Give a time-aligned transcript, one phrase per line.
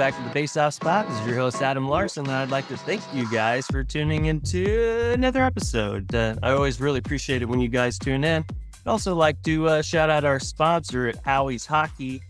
[0.00, 1.06] back to the Face Off Spot.
[1.06, 4.24] This is your host, Adam Larson, and I'd like to thank you guys for tuning
[4.24, 6.14] into another episode.
[6.14, 8.42] Uh, I always really appreciate it when you guys tune in.
[8.48, 12.22] I'd also like to uh, shout out our sponsor at Howie's Hockey.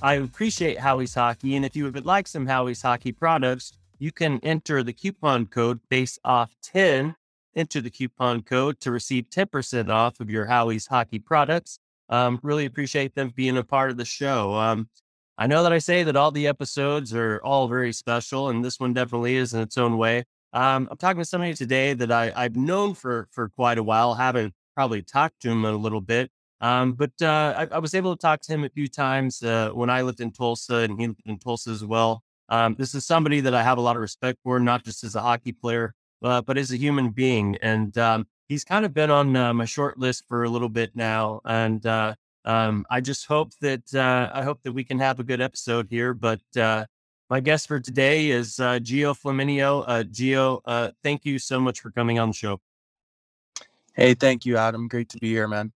[0.00, 4.40] I appreciate Howie's Hockey, and if you would like some Howie's Hockey products, you can
[4.42, 7.14] enter the coupon code FACEOFF10
[7.56, 11.78] enter the coupon code to receive 10% off of your Howie's hockey products.
[12.08, 14.54] Um, really appreciate them being a part of the show.
[14.54, 14.88] Um,
[15.40, 18.78] I know that I say that all the episodes are all very special, and this
[18.78, 20.24] one definitely is in its own way.
[20.52, 24.14] Um, I'm talking to somebody today that I, I've known for for quite a while,
[24.14, 26.30] haven't probably talked to him a little bit,
[26.60, 29.70] um, but uh, I, I, was able to talk to him a few times uh,
[29.70, 32.22] when I lived in Tulsa, and he lived in Tulsa as well.
[32.50, 35.14] Um, this is somebody that I have a lot of respect for, not just as
[35.14, 37.56] a hockey player, uh, but as a human being.
[37.62, 40.94] And um, he's kind of been on uh, my short list for a little bit
[40.94, 45.20] now, and uh, um, I just hope that uh, I hope that we can have
[45.20, 46.14] a good episode here.
[46.14, 46.86] But uh,
[47.28, 49.84] my guest for today is uh, Gio Flamminio.
[49.86, 52.60] Uh, Gio, uh, thank you so much for coming on the show.
[53.94, 54.88] Hey, thank you, Adam.
[54.88, 55.72] Great to be here, man.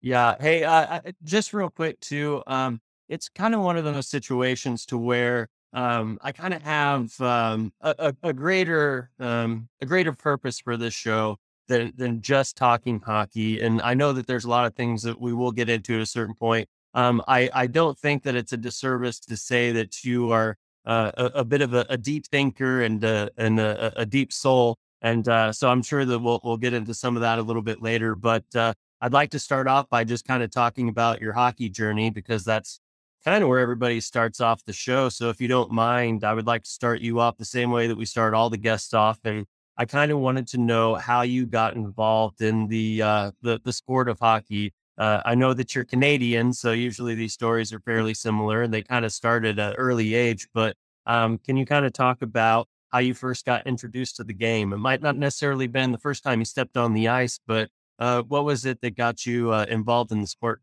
[0.00, 0.36] Yeah.
[0.38, 2.42] Hey, uh, just real quick too.
[2.46, 7.20] Um, it's kind of one of those situations to where um, I kind of have
[7.20, 11.38] um, a, a, a, greater um, a greater purpose for this show
[11.68, 13.60] than than just talking hockey.
[13.60, 16.00] And I know that there's a lot of things that we will get into at
[16.00, 16.68] a certain point.
[16.94, 21.12] Um, I I don't think that it's a disservice to say that you are uh,
[21.16, 24.78] a, a, bit of a, a, deep thinker and uh, and a, deep soul.
[25.02, 27.62] And uh, so I'm sure that we'll we'll get into some of that a little
[27.62, 28.14] bit later.
[28.14, 31.68] But uh, I'd like to start off by just kind of talking about your hockey
[31.68, 32.80] journey because that's
[33.24, 35.08] kind of where everybody starts off the show.
[35.08, 37.86] So if you don't mind, I would like to start you off the same way
[37.86, 39.46] that we start all the guests off and
[39.78, 43.72] I kind of wanted to know how you got involved in the uh, the, the
[43.72, 44.74] sport of hockey.
[44.98, 48.82] Uh, I know that you're Canadian, so usually these stories are fairly similar, and they
[48.82, 50.48] kind of started at an early age.
[50.52, 50.76] But
[51.06, 54.72] um, can you kind of talk about how you first got introduced to the game?
[54.72, 57.70] It might not necessarily been the first time you stepped on the ice, but
[58.00, 60.60] uh, what was it that got you uh, involved in the sport?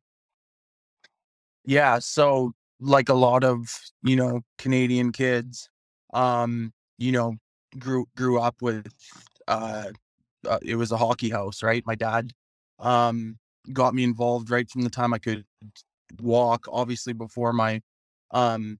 [1.63, 2.51] Yeah, so
[2.81, 5.69] like a lot of you know Canadian kids,
[6.13, 7.35] um, you know,
[7.80, 8.88] grew grew up with
[9.47, 9.91] uh,
[10.47, 11.84] uh, it was a hockey house, right?
[11.86, 12.31] My dad
[12.80, 13.38] um
[13.74, 15.46] got me involved right from the time I could
[16.22, 17.81] walk, obviously before my
[18.31, 18.80] um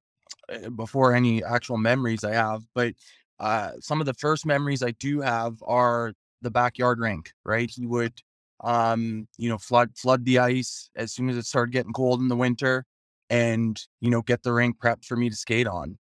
[0.50, 2.94] eh, before any actual memories I have, but
[3.39, 7.69] uh some of the first memories I do have are the backyard rink, right?
[7.73, 8.22] He would
[8.63, 12.29] um you know flood flood the ice as soon as it started getting cold in
[12.29, 12.85] the winter
[13.29, 15.97] and you know get the rink prepped for me to skate on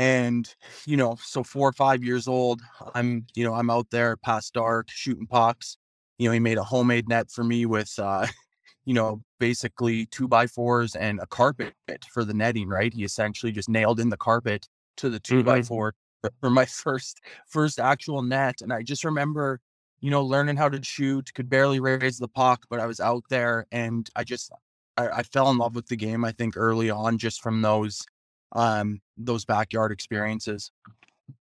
[0.00, 0.48] and,
[0.86, 2.62] you know, so four or five years old,
[2.94, 5.76] I'm, you know, I'm out there past dark shooting pucks.
[6.16, 8.26] You know, he made a homemade net for me with, uh,
[8.86, 11.74] you know, basically two by fours and a carpet
[12.14, 12.94] for the netting, right?
[12.94, 14.66] He essentially just nailed in the carpet
[14.96, 15.46] to the 2 mm-hmm.
[15.46, 15.94] by four
[16.40, 18.62] for my first, first actual net.
[18.62, 19.60] And I just remember,
[20.00, 23.24] you know, learning how to shoot, could barely raise the puck, but I was out
[23.28, 24.50] there and I just,
[24.96, 28.06] I, I fell in love with the game, I think early on, just from those,
[28.52, 30.72] um, those backyard experiences.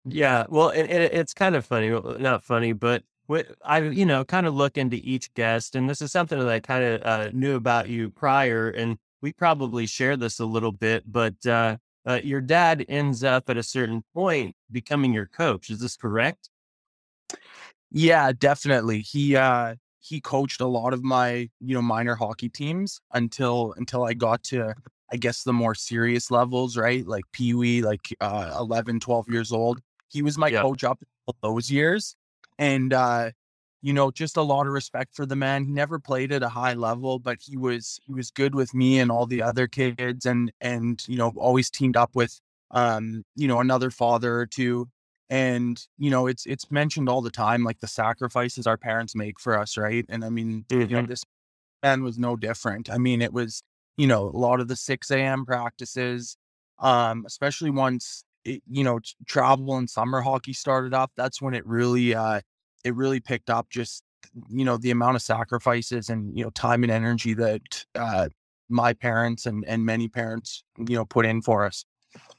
[0.04, 4.24] Yeah, well, it, it, it's kind of funny, not funny, but what I, you know,
[4.24, 7.30] kind of look into each guest, and this is something that I kind of uh,
[7.32, 12.20] knew about you prior, and we probably share this a little bit, but uh, uh,
[12.22, 15.70] your dad ends up at a certain point becoming your coach.
[15.70, 16.50] Is this correct?
[17.90, 19.00] Yeah, definitely.
[19.00, 24.04] He uh he coached a lot of my, you know, minor hockey teams until until
[24.04, 24.74] I got to
[25.14, 27.06] I guess the more serious levels, right?
[27.06, 29.78] Like Pee Wee, like uh, 11, 12 years old.
[30.08, 30.98] He was my coach up
[31.40, 32.16] those years.
[32.58, 33.30] And, uh,
[33.80, 35.66] you know, just a lot of respect for the man.
[35.66, 38.98] He never played at a high level, but he was he was good with me
[38.98, 43.46] and all the other kids, and and you know always teamed up with um you
[43.46, 44.88] know another father or two.
[45.28, 49.38] And you know it's it's mentioned all the time, like the sacrifices our parents make
[49.38, 50.06] for us, right?
[50.08, 50.90] And I mean, mm-hmm.
[50.90, 51.22] you know, this
[51.82, 52.88] man was no different.
[52.88, 53.62] I mean, it was
[53.96, 55.44] you know, a lot of the 6 a.m.
[55.44, 56.36] practices,
[56.78, 61.12] um, especially once it, you know, travel and summer hockey started up.
[61.16, 62.40] That's when it really, uh,
[62.84, 64.02] it really picked up just,
[64.48, 68.28] you know, the amount of sacrifices and, you know, time and energy that, uh,
[68.68, 71.84] my parents and, and many parents, you know, put in for us.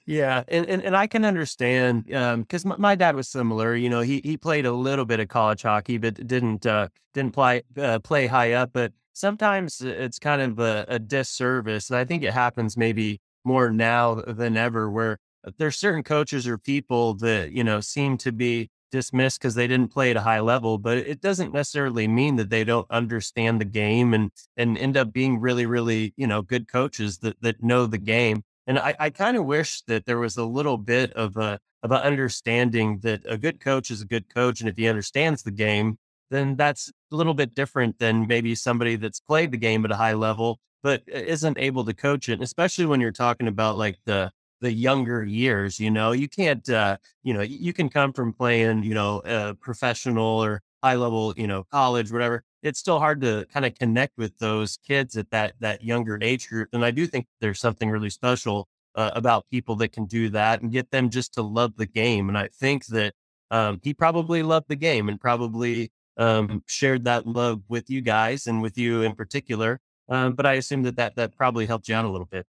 [0.05, 3.75] Yeah, and, and and I can understand because my, my dad was similar.
[3.75, 7.33] You know, he he played a little bit of college hockey, but didn't uh, didn't
[7.33, 8.71] play uh, play high up.
[8.71, 11.89] But sometimes it's kind of a, a disservice.
[11.89, 15.17] And I think it happens maybe more now than ever where
[15.57, 19.91] there's certain coaches or people that, you know, seem to be dismissed because they didn't
[19.91, 23.65] play at a high level, but it doesn't necessarily mean that they don't understand the
[23.65, 27.87] game and and end up being really, really, you know, good coaches that that know
[27.87, 28.43] the game.
[28.67, 31.91] And I, I kind of wish that there was a little bit of a of
[31.91, 35.51] an understanding that a good coach is a good coach, and if he understands the
[35.51, 35.97] game,
[36.31, 39.95] then that's a little bit different than maybe somebody that's played the game at a
[39.95, 42.41] high level but isn't able to coach it.
[42.43, 44.31] Especially when you're talking about like the
[44.61, 48.83] the younger years, you know, you can't, uh, you know, you can come from playing,
[48.83, 52.43] you know, a professional or high level, you know, college, whatever.
[52.65, 56.49] It's still hard to kind of connect with those kids at that that younger age
[56.49, 56.69] group.
[56.73, 60.61] And I do think there's something really special uh, about people that can do that
[60.61, 62.29] and get them just to love the game.
[62.29, 63.13] And I think that
[63.51, 68.47] um, he probably loved the game and probably um, shared that love with you guys
[68.47, 69.79] and with you in particular.
[70.09, 72.45] Um, but I assume that, that that probably helped you out a little bit.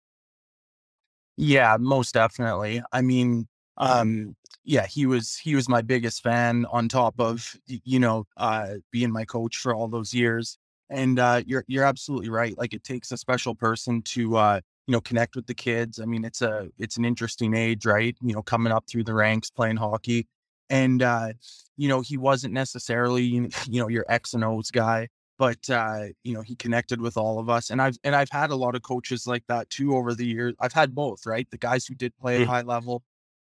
[1.37, 2.83] Yeah, most definitely.
[2.93, 7.99] I mean, um, yeah, he was he was my biggest fan on top of you
[7.99, 10.59] know uh, being my coach for all those years.
[10.91, 12.57] And uh, you're you're absolutely right.
[12.59, 16.01] Like it takes a special person to uh, you know connect with the kids.
[16.01, 18.17] I mean, it's a it's an interesting age, right?
[18.21, 20.27] You know, coming up through the ranks, playing hockey,
[20.71, 21.33] and uh,
[21.77, 25.09] you know he wasn't necessarily you know your X and O's guy
[25.39, 27.71] but uh, you know, he connected with all of us.
[27.71, 30.55] And I've and I've had a lot of coaches like that too over the years.
[30.61, 31.47] I've had both, right?
[31.51, 32.51] The guys who did play at mm.
[32.51, 33.03] high level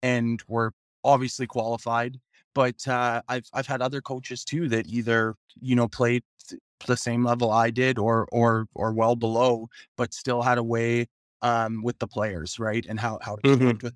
[0.02, 0.72] and were
[1.04, 2.18] obviously qualified,
[2.54, 6.22] but uh, I've I've had other coaches too that either you know played
[6.86, 11.06] the same level I did or or or well below, but still had a way
[11.42, 12.84] um, with the players, right?
[12.88, 13.58] And how how to mm-hmm.
[13.58, 13.94] connect with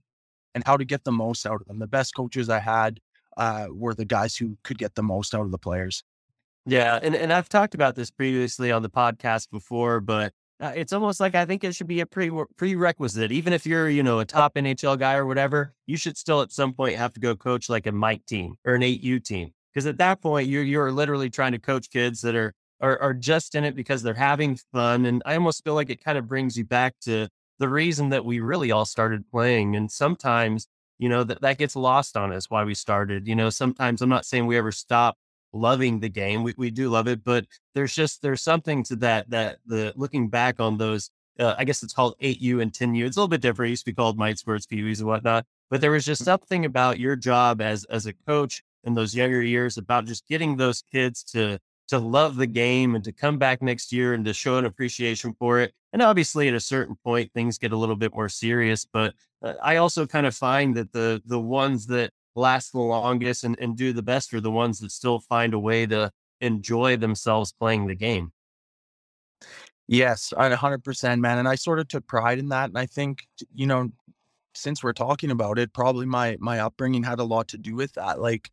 [0.54, 1.78] and how to get the most out of them.
[1.78, 3.00] The best coaches I had
[3.36, 6.02] uh, were the guys who could get the most out of the players.
[6.64, 10.92] Yeah, and and I've talked about this previously on the podcast before, but uh, it's
[10.92, 13.30] almost like I think it should be a pre prerequisite.
[13.30, 16.52] Even if you're, you know, a top NHL guy or whatever, you should still at
[16.52, 19.52] some point have to go coach like a Mite team or an 8U team.
[19.72, 23.14] Because at that point, you're you're literally trying to coach kids that are, are are
[23.14, 25.04] just in it because they're having fun.
[25.04, 27.28] And I almost feel like it kind of brings you back to
[27.58, 29.76] the reason that we really all started playing.
[29.76, 30.68] And sometimes,
[30.98, 33.28] you know, that that gets lost on us why we started.
[33.28, 35.18] You know, sometimes I'm not saying we ever stop
[35.52, 36.42] loving the game.
[36.42, 40.28] We, we do love it, but there's just there's something to that that the looking
[40.28, 41.10] back on those.
[41.38, 43.04] Uh, I guess it's called 8U and 10U.
[43.04, 43.68] It's a little bit different.
[43.68, 45.44] It used to be called Might Sports Pee-wees and whatnot.
[45.68, 46.24] But there was just mm.
[46.24, 50.56] something about your job as as a coach in those younger years about just getting
[50.56, 51.58] those kids to
[51.88, 55.34] to love the game and to come back next year and to show an appreciation
[55.38, 55.72] for it.
[55.92, 58.86] And obviously, at a certain point, things get a little bit more serious.
[58.90, 63.44] But uh, I also kind of find that the the ones that last the longest
[63.44, 66.10] and, and do the best are the ones that still find a way to
[66.40, 68.32] enjoy themselves playing the game.
[69.88, 71.38] Yes, I 100%, man.
[71.38, 72.68] And I sort of took pride in that.
[72.68, 73.90] And I think, you know,
[74.54, 77.92] since we're talking about it, probably my my upbringing had a lot to do with
[77.94, 78.20] that.
[78.20, 78.50] Like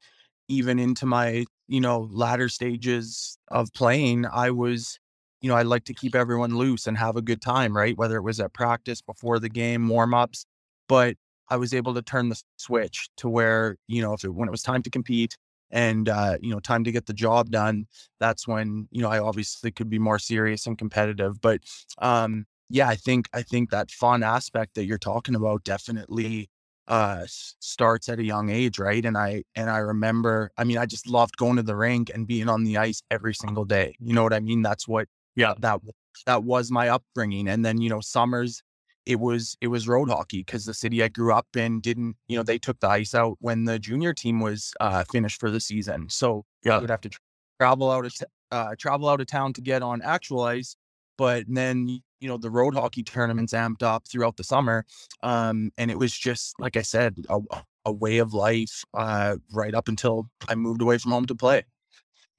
[0.47, 4.99] even into my, you know, latter stages of playing, I was,
[5.41, 7.97] you know, I like to keep everyone loose and have a good time, right?
[7.97, 10.45] Whether it was at practice, before the game, warm-ups.
[10.87, 11.15] But
[11.49, 14.51] I was able to turn the switch to where, you know, if it, when it
[14.51, 15.37] was time to compete
[15.71, 17.85] and, uh, you know, time to get the job done,
[18.19, 21.41] that's when, you know, I obviously could be more serious and competitive.
[21.41, 21.61] But,
[21.99, 26.49] um, yeah, I think, I think that fun aspect that you're talking about definitely,
[26.87, 28.79] uh, starts at a young age.
[28.79, 29.05] Right.
[29.05, 32.27] And I, and I remember, I mean, I just loved going to the rink and
[32.27, 33.95] being on the ice every single day.
[33.99, 34.61] You know what I mean?
[34.61, 35.81] That's what, yeah, that,
[36.25, 37.47] that was my upbringing.
[37.47, 38.61] And then, you know, summers,
[39.05, 42.37] it was it was road hockey because the city I grew up in didn't you
[42.37, 45.59] know they took the ice out when the junior team was uh, finished for the
[45.59, 47.21] season, so yeah, I would have to tra-
[47.59, 48.13] travel out of
[48.51, 50.75] uh, travel out of town to get on actual ice.
[51.17, 54.85] But then you know the road hockey tournaments amped up throughout the summer,
[55.21, 57.39] um, and it was just like I said, a,
[57.85, 61.63] a way of life uh, right up until I moved away from home to play.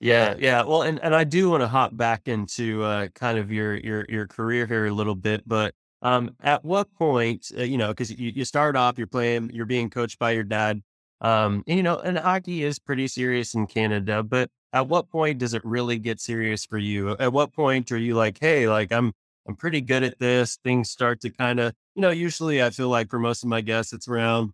[0.00, 0.64] Yeah, yeah.
[0.64, 4.06] Well, and, and I do want to hop back into uh, kind of your your
[4.08, 8.10] your career here a little bit, but um, at what point, uh, you know, because
[8.10, 10.82] you, you start off, you're playing, you're being coached by your dad.
[11.22, 15.38] Um, and, you know, and hockey is pretty serious in Canada, but at what point
[15.38, 17.16] does it really get serious for you?
[17.18, 19.12] At what point are you like, hey, like I'm,
[19.48, 20.58] I'm pretty good at this.
[20.62, 23.62] Things start to kind of, you know, usually I feel like for most of my
[23.62, 24.50] guests, it's around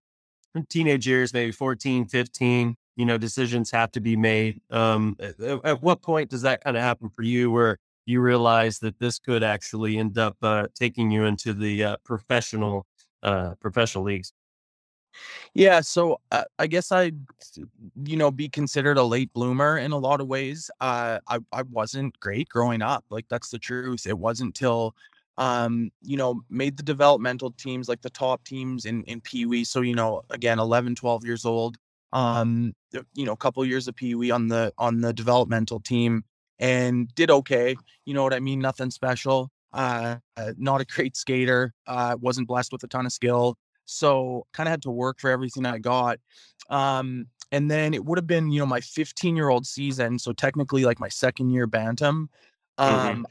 [0.69, 4.61] teenage years, maybe 14, 15, you know, decisions have to be made.
[4.71, 7.79] Um, at, at what point does that kind of happen for you where
[8.11, 12.87] you realize that this could actually end up uh, taking you into the uh, professional
[13.23, 14.33] uh, professional leagues.
[15.55, 17.13] Yeah, so uh, I guess I,
[18.05, 20.71] you know, be considered a late bloomer in a lot of ways.
[20.81, 23.05] Uh, I I wasn't great growing up.
[23.11, 24.07] Like that's the truth.
[24.07, 24.95] It wasn't till,
[25.39, 29.65] um, you know, made the developmental teams, like the top teams in in Pee Wee.
[29.65, 31.77] So you know, again, 11, 12 years old.
[32.13, 32.75] Um,
[33.15, 36.25] you know, a couple years of Pee Wee on the on the developmental team
[36.61, 37.77] and did okay.
[38.05, 38.61] You know what I mean?
[38.61, 39.51] Nothing special.
[39.73, 43.57] uh, uh, not a great skater, uh, wasn't blessed with a ton of skill.
[43.87, 46.19] So kind of had to work for everything I got.
[46.71, 50.19] Um, and then it would have been, you know, my 15 year old season.
[50.19, 52.31] So technically like my second year bantam.
[52.79, 52.85] Mhm.
[52.85, 53.27] Um,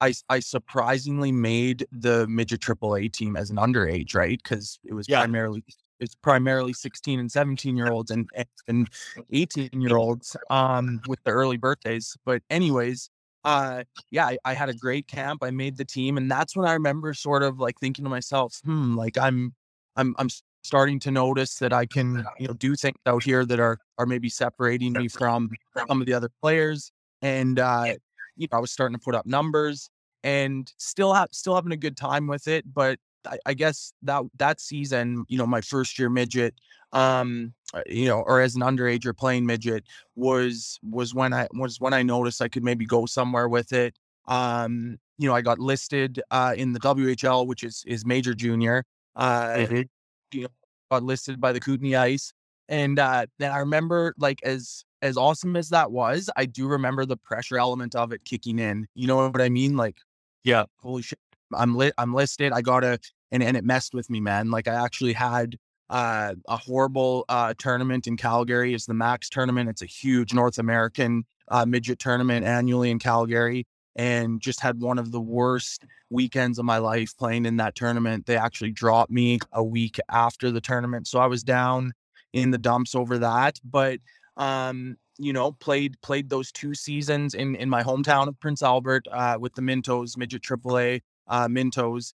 [0.00, 4.40] I, I surprisingly made the midget AAA team as an underage, right?
[4.42, 5.18] Because it was Yeah.
[5.20, 5.64] primarily
[6.00, 8.28] it's primarily 16 and 17 year olds and
[8.68, 8.88] and
[9.32, 12.16] 18 year olds um with the early birthdays.
[12.24, 13.10] But anyways,
[13.44, 15.42] uh yeah, I, I had a great camp.
[15.42, 18.60] I made the team, and that's when I remember sort of like thinking to myself,
[18.64, 19.54] hmm, like I'm
[19.96, 20.28] I'm I'm
[20.66, 24.06] starting to notice that I can, you know, do things out here that are are
[24.06, 25.50] maybe separating me from
[25.88, 26.90] some of the other players.
[27.22, 27.94] And uh,
[28.36, 29.88] you know, I was starting to put up numbers
[30.24, 32.64] and still have still having a good time with it.
[32.72, 36.54] But I, I guess that that season, you know, my first year midget,
[36.92, 41.80] um, uh, you know, or as an underager playing midget was was when I was
[41.80, 43.94] when I noticed I could maybe go somewhere with it.
[44.28, 48.84] Um, you know, I got listed uh in the WHL, which is is major junior.
[49.14, 49.88] Uh, Mhm.
[50.32, 50.48] you know,
[50.90, 52.32] got listed by the Kootenay Ice.
[52.68, 57.06] And uh, then I remember, like, as as awesome as that was, I do remember
[57.06, 58.86] the pressure element of it kicking in.
[58.94, 59.76] You know what I mean?
[59.76, 59.96] Like,
[60.42, 60.64] Yeah.
[60.80, 61.18] holy shit,
[61.54, 61.94] I'm lit.
[61.98, 62.52] I'm listed.
[62.52, 62.98] I gotta,
[63.32, 64.50] and and it messed with me, man.
[64.50, 65.56] Like, I actually had
[65.90, 68.74] uh, a horrible uh, tournament in Calgary.
[68.74, 69.68] It's the Mac's tournament.
[69.68, 74.98] It's a huge North American uh, midget tournament annually in Calgary, and just had one
[74.98, 78.26] of the worst weekends of my life playing in that tournament.
[78.26, 81.06] They actually dropped me a week after the tournament.
[81.06, 81.92] So I was down
[82.32, 83.58] in the dumps over that.
[83.64, 84.00] But
[84.36, 89.06] um, you know, played played those two seasons in in my hometown of Prince Albert
[89.10, 92.12] uh with the Mintos, midget AAA uh Mintos.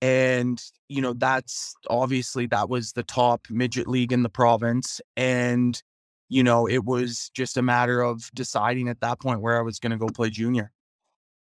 [0.00, 5.00] And you know, that's obviously that was the top midget league in the province.
[5.16, 5.80] And
[6.28, 9.78] you know, it was just a matter of deciding at that point where I was
[9.78, 10.72] gonna go play junior.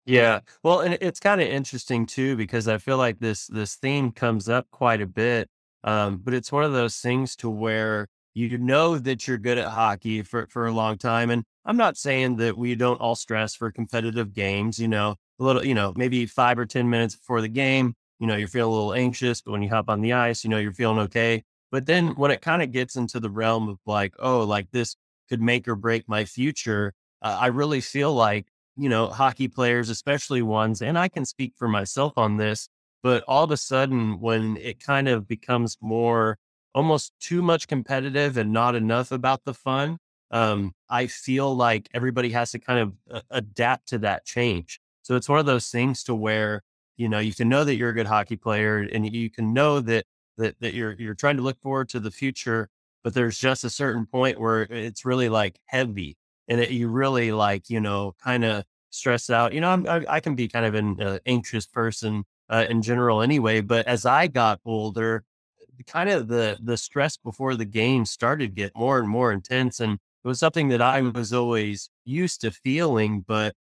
[0.07, 0.41] Yeah.
[0.63, 4.49] Well, and it's kind of interesting too because I feel like this this theme comes
[4.49, 5.49] up quite a bit.
[5.85, 9.69] Um, but it's one of those things to where you know that you're good at
[9.69, 11.31] hockey for for a long time.
[11.31, 15.45] And I'm not saying that we don't all stress for competitive games, you know, a
[15.45, 18.73] little, you know, maybe five or 10 minutes before the game, you know, you're feeling
[18.73, 21.43] a little anxious, but when you hop on the ice, you know, you're feeling okay.
[21.73, 24.97] But then when it kind of gets into the realm of like, oh, like this
[25.29, 26.93] could make or break my future,
[27.23, 28.47] uh, I really feel like
[28.81, 32.69] you know, hockey players, especially ones, and I can speak for myself on this,
[33.03, 36.39] but all of a sudden, when it kind of becomes more
[36.75, 39.99] almost too much competitive and not enough about the fun,
[40.31, 44.81] um, I feel like everybody has to kind of uh, adapt to that change.
[45.03, 46.63] So it's one of those things to where,
[46.97, 49.81] you know, you can know that you're a good hockey player and you can know
[49.81, 50.05] that
[50.39, 52.69] that that you're you're trying to look forward to the future,
[53.05, 56.17] but there's just a certain point where it's really like heavy
[56.49, 59.53] and it, you really like, you know, kind of stress out.
[59.55, 62.83] You know, I'm, I, I can be kind of an uh, anxious person uh, in
[62.83, 65.25] general anyway, but as I got older,
[65.87, 69.81] kind of the the stress before the game started to get more and more intense
[69.81, 73.55] and it was something that I was always used to feeling, but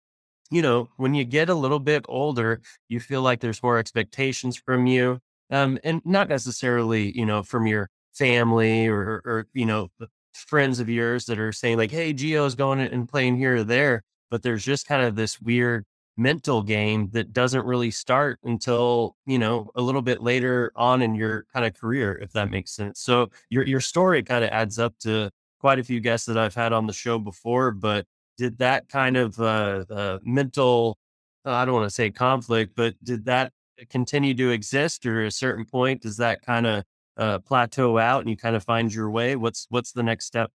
[0.50, 4.56] you know, when you get a little bit older, you feel like there's more expectations
[4.56, 5.20] from you.
[5.50, 9.88] Um, and not necessarily, you know, from your family or, or, you know,
[10.32, 14.02] friends of yours that are saying like, Hey, Gio's going and playing here or there.
[14.30, 15.84] But there's just kind of this weird
[16.16, 21.14] mental game that doesn't really start until, you know, a little bit later on in
[21.14, 23.00] your kind of career, if that makes sense.
[23.00, 25.30] So your, your story kind of adds up to
[25.60, 28.06] quite a few guests that I've had on the show before, but
[28.40, 30.98] did that kind of uh, uh, mental
[31.46, 33.52] uh, i don't want to say conflict but did that
[33.90, 36.84] continue to exist or at a certain point does that kind of
[37.18, 40.50] uh, plateau out and you kind of find your way what's what's the next step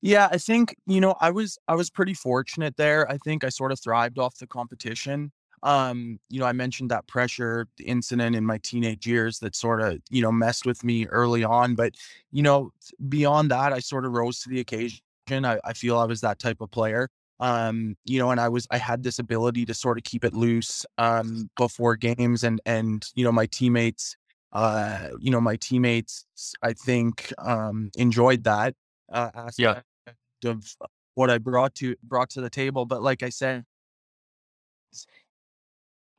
[0.00, 3.08] Yeah, I think, you know, I was I was pretty fortunate there.
[3.10, 5.32] I think I sort of thrived off the competition.
[5.62, 9.98] Um, you know, I mentioned that pressure incident in my teenage years that sort of,
[10.10, 11.76] you know, messed with me early on.
[11.76, 11.94] But,
[12.32, 12.72] you know,
[13.08, 15.00] beyond that, I sort of rose to the occasion.
[15.30, 17.08] I, I feel I was that type of player.
[17.40, 20.34] Um, you know, and I was I had this ability to sort of keep it
[20.34, 24.16] loose um before games and and you know, my teammates
[24.52, 26.26] uh, you know, my teammates
[26.62, 28.74] I think um enjoyed that
[29.12, 30.76] uh yeah aspect of
[31.14, 32.84] what I brought to brought to the table.
[32.86, 33.64] But like I said,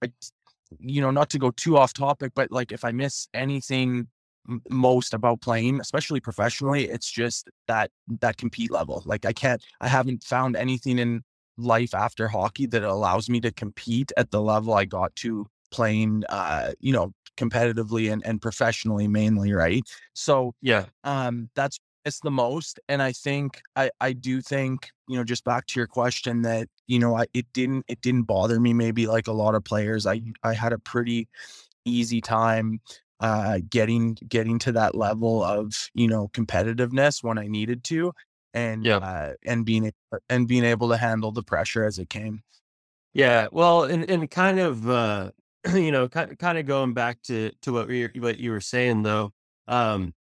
[0.03, 0.11] I,
[0.79, 4.07] you know, not to go too off topic, but like if I miss anything
[4.69, 9.03] most about playing, especially professionally, it's just that that compete level.
[9.05, 11.23] Like I can't, I haven't found anything in
[11.57, 16.23] life after hockey that allows me to compete at the level I got to playing,
[16.29, 19.53] uh, you know, competitively and, and professionally mainly.
[19.53, 19.83] Right.
[20.13, 22.79] So, yeah um, that's it's the most.
[22.89, 26.67] And I think I I do think, you know, just back to your question that
[26.87, 30.05] you know, I it didn't it didn't bother me maybe like a lot of players.
[30.05, 31.27] I I had a pretty
[31.85, 32.81] easy time
[33.23, 38.13] uh getting getting to that level of, you know, competitiveness when I needed to
[38.53, 39.01] and Yeah.
[39.01, 39.91] uh and being
[40.29, 42.43] and being able to handle the pressure as it came.
[43.13, 45.31] Yeah, well, and and kind of, uh,
[45.73, 49.03] you know, kind kind of going back to to what you what you were saying
[49.03, 49.31] though,
[49.67, 50.13] um,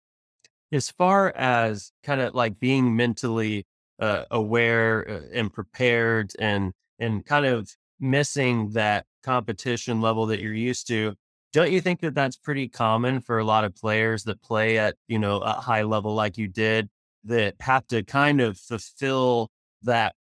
[0.72, 3.66] as far as kind of like being mentally
[4.00, 10.54] uh, aware uh, and prepared, and and kind of missing that competition level that you're
[10.54, 11.14] used to,
[11.52, 14.96] don't you think that that's pretty common for a lot of players that play at
[15.08, 16.88] you know a high level like you did
[17.24, 19.50] that have to kind of fulfill
[19.82, 20.14] that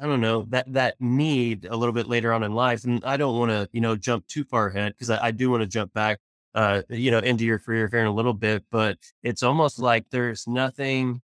[0.00, 2.84] I don't know, that that need a little bit later on in life.
[2.84, 5.50] And I don't want to, you know, jump too far ahead because I, I do
[5.50, 6.18] want to jump back
[6.54, 10.06] uh, you know, into your career here in a little bit, but it's almost like
[10.10, 11.20] there's nothing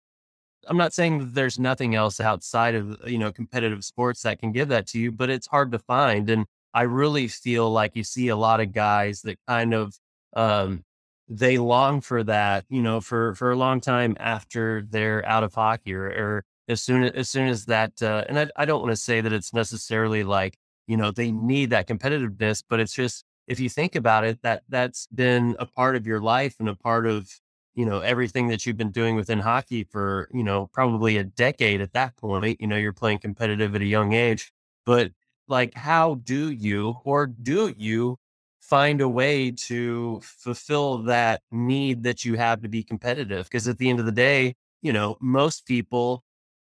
[0.68, 4.52] I'm not saying that there's nothing else outside of, you know, competitive sports that can
[4.52, 6.30] give that to you, but it's hard to find.
[6.30, 9.96] And I really feel like you see a lot of guys that kind of
[10.36, 10.84] um
[11.28, 15.54] they long for that, you know, for for a long time after they're out of
[15.54, 18.82] hockey or, or as soon as as soon as that uh and I, I don't
[18.82, 20.58] want to say that it's necessarily like,
[20.88, 24.64] you know, they need that competitiveness, but it's just if you think about it, that
[24.70, 27.30] that's been a part of your life and a part of
[27.76, 31.80] you know, everything that you've been doing within hockey for, you know, probably a decade
[31.80, 32.60] at that point.
[32.60, 34.52] You know, you're playing competitive at a young age,
[34.86, 35.12] but
[35.50, 38.18] like, how do you or do you
[38.62, 43.46] find a way to fulfill that need that you have to be competitive?
[43.46, 46.24] Because at the end of the day, you know, most people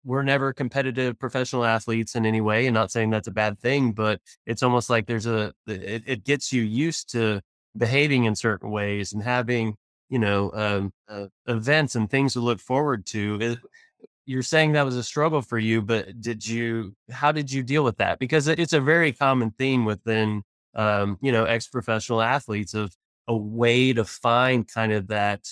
[0.03, 2.67] were never competitive professional athletes in any way.
[2.67, 6.23] And not saying that's a bad thing, but it's almost like there's a, it, it
[6.23, 7.41] gets you used to
[7.75, 9.75] behaving in certain ways and having
[10.09, 13.37] you know, um, uh, events and things to look forward to.
[13.41, 13.59] It,
[14.25, 16.95] you're saying that was a struggle for you, but did you?
[17.11, 18.19] How did you deal with that?
[18.19, 20.43] Because it's a very common theme within,
[20.75, 22.95] um, you know, ex-professional athletes of
[23.27, 25.47] a way to find kind of that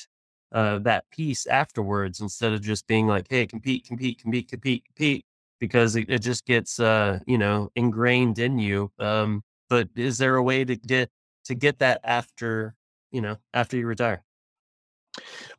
[0.52, 5.26] uh, that peace afterwards, instead of just being like, "Hey, compete, compete, compete, compete, compete,"
[5.60, 8.92] because it, it just gets, uh, you know, ingrained in you.
[9.00, 11.10] Um, but is there a way to get
[11.46, 12.76] to get that after,
[13.12, 14.24] you know, after you retire?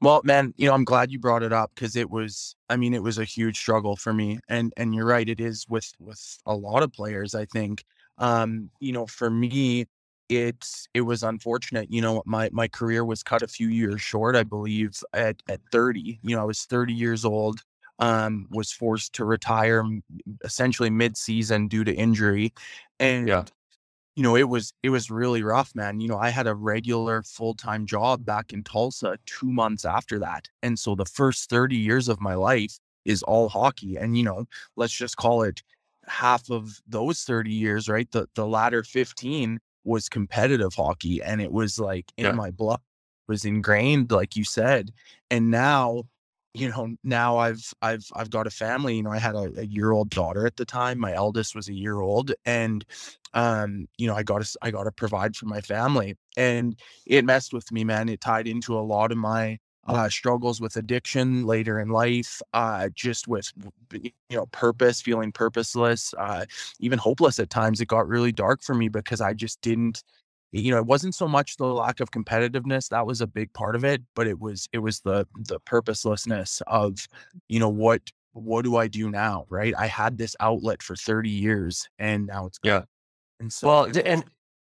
[0.01, 2.95] Well, man, you know, I'm glad you brought it up because it was, I mean,
[2.95, 4.39] it was a huge struggle for me.
[4.49, 7.85] And and you're right, it is with with a lot of players, I think.
[8.19, 9.87] Um, you know, for me,
[10.29, 11.91] it's it was unfortunate.
[11.91, 15.61] You know, my my career was cut a few years short, I believe, at at
[15.73, 16.19] 30.
[16.23, 17.61] You know, I was 30 years old,
[17.99, 19.85] um, was forced to retire
[20.45, 22.53] essentially mid-season due to injury.
[23.01, 23.45] And yeah.
[24.17, 26.01] You know, it was it was really rough, man.
[26.01, 30.49] You know, I had a regular full-time job back in Tulsa 2 months after that.
[30.63, 33.97] And so the first 30 years of my life is all hockey.
[33.97, 34.47] And, you know,
[34.77, 35.63] let's just call it
[36.07, 38.09] half of those 30 years, right?
[38.13, 42.35] The the latter 15 was competitive hockey and it was like in Yeah.
[42.35, 42.81] my blood,
[43.29, 44.93] was ingrained, like you said.
[45.31, 46.05] And now,
[46.55, 48.97] you know, now I've I've I've got a family.
[48.97, 50.99] You know, I had a, a year-old daughter at the time.
[50.99, 52.33] My eldest was a year old.
[52.45, 52.85] And
[53.35, 57.53] um you know i gotta s- i gotta provide for my family and it messed
[57.53, 61.81] with me man it tied into a lot of my uh struggles with addiction later
[61.81, 63.53] in life uh just with
[63.93, 66.45] you know purpose feeling purposeless uh
[66.79, 70.05] even hopeless at times it got really dark for me because i just didn't
[70.63, 73.75] you know it wasn't so much the lack of competitiveness that was a big part
[73.77, 77.07] of it but it was it was the the purposelessness of
[77.49, 78.01] you know what
[78.33, 82.47] what do i do now right i had this outlet for 30 years and now
[82.47, 82.83] it's Yeah.
[83.41, 84.25] and so Well, it d- was and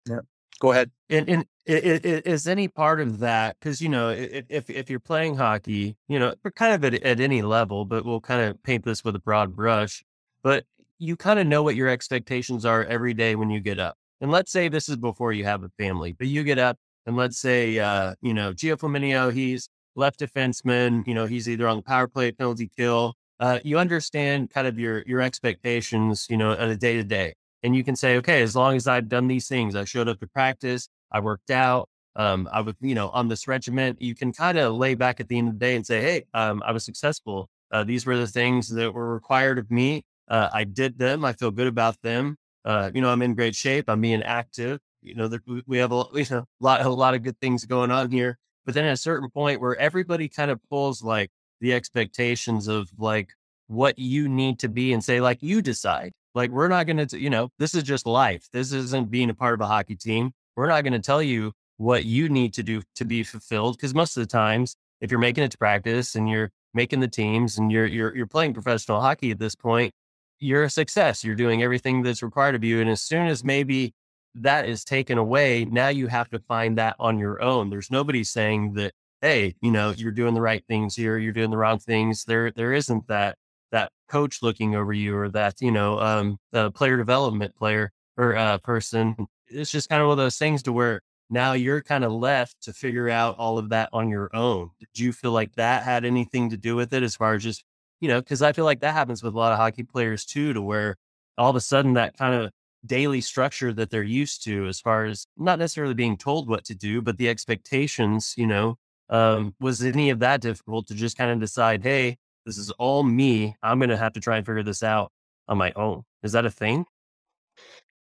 [0.08, 0.20] yeah.
[0.60, 0.91] Go ahead.
[1.10, 4.46] and and i- i- i- is any part of that because you know i- i-
[4.50, 8.06] if if you're playing hockey, you know, we're kind of at at any level, but
[8.06, 10.04] we'll kind of paint this with a broad brush.
[10.44, 10.65] But
[11.00, 13.98] you kind of know what your expectations are every day when you get up.
[14.21, 17.17] And let's say this is before you have a family, but you get up and
[17.17, 21.77] let's say uh, you know, Gio Flamminio, he's left defenseman, you know, he's either on
[21.77, 23.15] the power play, penalty kill.
[23.39, 27.34] Uh, you understand kind of your your expectations, you know, on a day to day
[27.63, 30.19] and you can say, okay, as long as I've done these things, I showed up
[30.19, 34.34] to practice, I worked out, um, I was, you know, on this regiment, you can
[34.34, 36.71] kind of lay back at the end of the day and say, hey, um, I
[36.71, 37.49] was successful.
[37.71, 40.03] Uh, these were the things that were required of me.
[40.27, 41.23] Uh, I did them.
[41.23, 42.38] I feel good about them.
[42.63, 43.86] Uh, you know, I'm in great shape.
[43.88, 44.80] I'm being active.
[45.02, 47.91] You know, there, we have a you know, lot, a lot of good things going
[47.91, 48.38] on here.
[48.65, 52.89] But then at a certain point where everybody kind of pulls like the expectations of
[52.97, 53.30] like
[53.67, 56.12] what you need to be and say, like, you decide.
[56.36, 58.47] Like, we're not going to, you know, this is just life.
[58.54, 60.32] This isn't being a part of a hockey team.
[60.56, 63.80] We're not going to tell you what you need to do to be fulfilled.
[63.80, 67.08] Cause most of the times, if you're making it to practice and you're making the
[67.08, 69.93] teams and you're, you're, you're playing professional hockey at this point,
[70.41, 71.23] you're a success.
[71.23, 72.82] You're doing everything that's required of you.
[72.82, 73.93] And as soon as maybe
[74.36, 77.69] that is taken away, now you have to find that on your own.
[77.69, 81.51] There's nobody saying that, hey, you know, you're doing the right things here, you're doing
[81.51, 82.25] the wrong things.
[82.25, 83.38] There, there isn't that
[83.71, 88.36] that coach looking over you or that, you know, um, the player development player or
[88.36, 89.15] uh, person.
[89.47, 92.58] It's just kind of one of those things to where now you're kind of left
[92.63, 94.71] to figure out all of that on your own.
[94.80, 97.63] Did you feel like that had anything to do with it as far as just,
[98.02, 100.54] you know, because I feel like that happens with a lot of hockey players too,
[100.54, 100.98] to where
[101.38, 102.52] all of a sudden that kind of
[102.86, 106.76] daily structure that they're used to, as far as not necessarily being told what to
[106.76, 108.76] do, but the expectations, you know,
[109.10, 113.04] um, was any of that difficult to just kind of decide, hey, this is all
[113.04, 113.56] me.
[113.62, 115.12] I'm going to have to try and figure this out
[115.48, 116.04] on my own.
[116.24, 116.86] Is that a thing?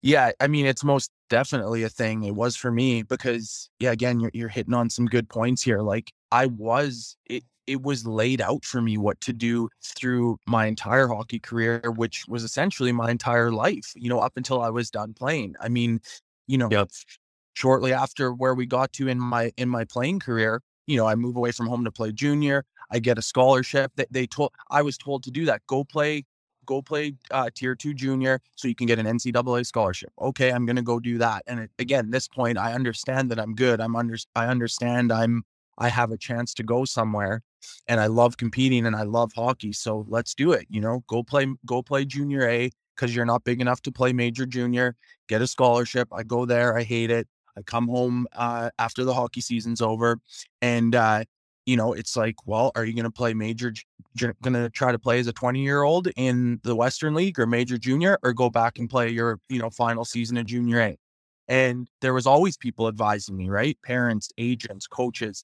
[0.02, 2.24] Yeah, I mean, it's most definitely a thing.
[2.24, 5.82] It was for me because, yeah, again, you're you're hitting on some good points here.
[5.82, 10.66] Like I was, it it was laid out for me what to do through my
[10.68, 13.92] entire hockey career, which was essentially my entire life.
[13.96, 15.56] You know, up until I was done playing.
[15.60, 16.00] I mean,
[16.48, 16.90] you know, Yep.
[17.54, 21.16] shortly after where we got to in my in my playing career, you know, I
[21.16, 22.66] move away from home to play junior.
[22.92, 23.92] I get a scholarship.
[23.96, 25.62] They, they told I was told to do that.
[25.68, 26.26] Go play,
[26.66, 30.12] go play uh, tier two junior so you can get an NCAA scholarship.
[30.22, 31.44] Okay, I'm gonna go do that.
[31.48, 33.80] And it, again, this point, I understand that I'm good.
[33.82, 34.18] I'm under.
[34.36, 35.44] I understand I'm.
[35.78, 37.42] I have a chance to go somewhere,
[37.88, 39.74] and I love competing and I love hockey.
[39.74, 40.66] So let's do it.
[40.70, 41.48] You know, go play.
[41.66, 44.96] Go play junior A because you're not big enough to play major junior.
[45.28, 46.08] Get a scholarship.
[46.12, 46.78] I go there.
[46.78, 47.28] I hate it.
[47.58, 50.20] I come home uh, after the hockey season's over,
[50.62, 51.24] and uh,
[51.66, 53.74] you know, it's like, well, are you going to play major?
[54.20, 57.40] You're going to try to play as a 20 year old in the Western League
[57.40, 60.80] or major junior, or go back and play your, you know, final season of junior
[60.80, 60.98] A.
[61.48, 63.78] And there was always people advising me, right?
[63.84, 65.44] Parents, agents, coaches.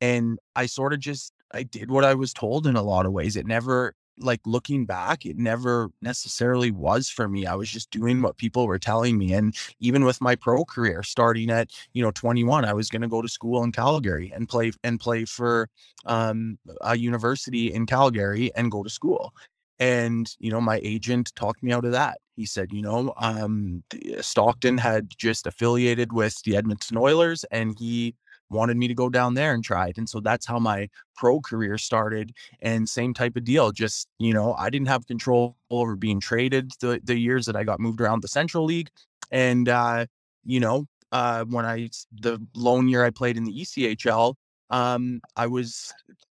[0.00, 3.12] And I sort of just, I did what I was told in a lot of
[3.12, 3.36] ways.
[3.36, 7.46] It never, like looking back, it never necessarily was for me.
[7.46, 9.32] I was just doing what people were telling me.
[9.32, 13.08] And even with my pro career starting at, you know, 21, I was going to
[13.08, 15.68] go to school in Calgary and play and play for
[16.06, 19.32] um, a university in Calgary and go to school.
[19.78, 22.18] And, you know, my agent talked me out of that.
[22.36, 23.82] He said, you know, um,
[24.20, 28.14] Stockton had just affiliated with the Edmonton Oilers and he
[28.50, 29.98] wanted me to go down there and try it.
[29.98, 32.32] And so that's how my pro career started.
[32.60, 33.72] And same type of deal.
[33.72, 37.64] Just, you know, I didn't have control over being traded the, the years that I
[37.64, 38.90] got moved around the Central League.
[39.30, 40.06] And, uh,
[40.44, 44.34] you know, uh, when I, the lone year I played in the ECHL,
[44.70, 45.92] um, I was,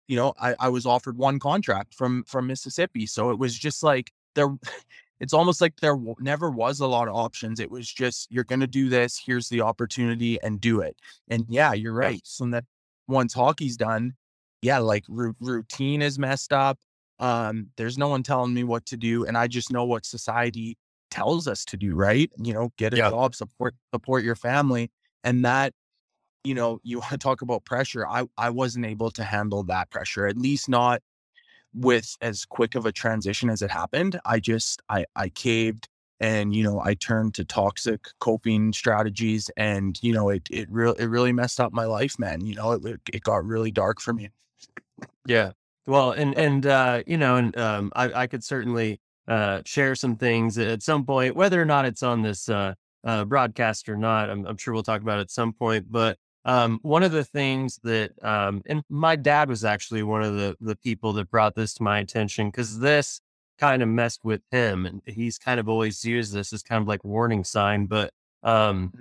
[0.08, 3.06] you know, I, I was offered one contract from, from Mississippi.
[3.06, 4.48] So it was just like there,
[5.22, 7.60] it's almost like there w- never was a lot of options.
[7.60, 9.20] It was just you're going to do this.
[9.24, 10.96] Here's the opportunity, and do it.
[11.30, 12.22] And yeah, you're right.
[12.24, 12.66] So that
[13.08, 14.14] once hockey's done,
[14.62, 16.78] yeah, like r- routine is messed up.
[17.20, 20.76] Um, there's no one telling me what to do, and I just know what society
[21.10, 21.94] tells us to do.
[21.94, 22.30] Right?
[22.38, 23.10] You know, get a Yeah.
[23.10, 24.90] job, support support your family,
[25.24, 25.74] and that
[26.44, 28.06] you know you want to talk about pressure.
[28.06, 31.02] I I wasn't able to handle that pressure, at least not
[31.74, 35.88] with as quick of a transition as it happened i just i i caved
[36.20, 40.98] and you know i turned to toxic coping strategies and you know it it really
[40.98, 44.12] it really messed up my life man you know it, it got really dark for
[44.12, 44.28] me
[45.26, 45.52] Yeah.
[45.86, 50.16] Well, and and uh, you know, and um, I I could certainly uh share some
[50.16, 54.30] things at some point, whether or not it's on this uh, uh broadcast or not.
[54.30, 55.86] I'm, I'm sure we'll talk about it at some point.
[55.90, 60.34] But um, one of the things that um, and my dad was actually one of
[60.34, 63.20] the the people that brought this to my attention because this
[63.58, 66.88] kind of messed with him, and he's kind of always used this as kind of
[66.88, 67.86] like warning sign.
[67.86, 68.92] But um,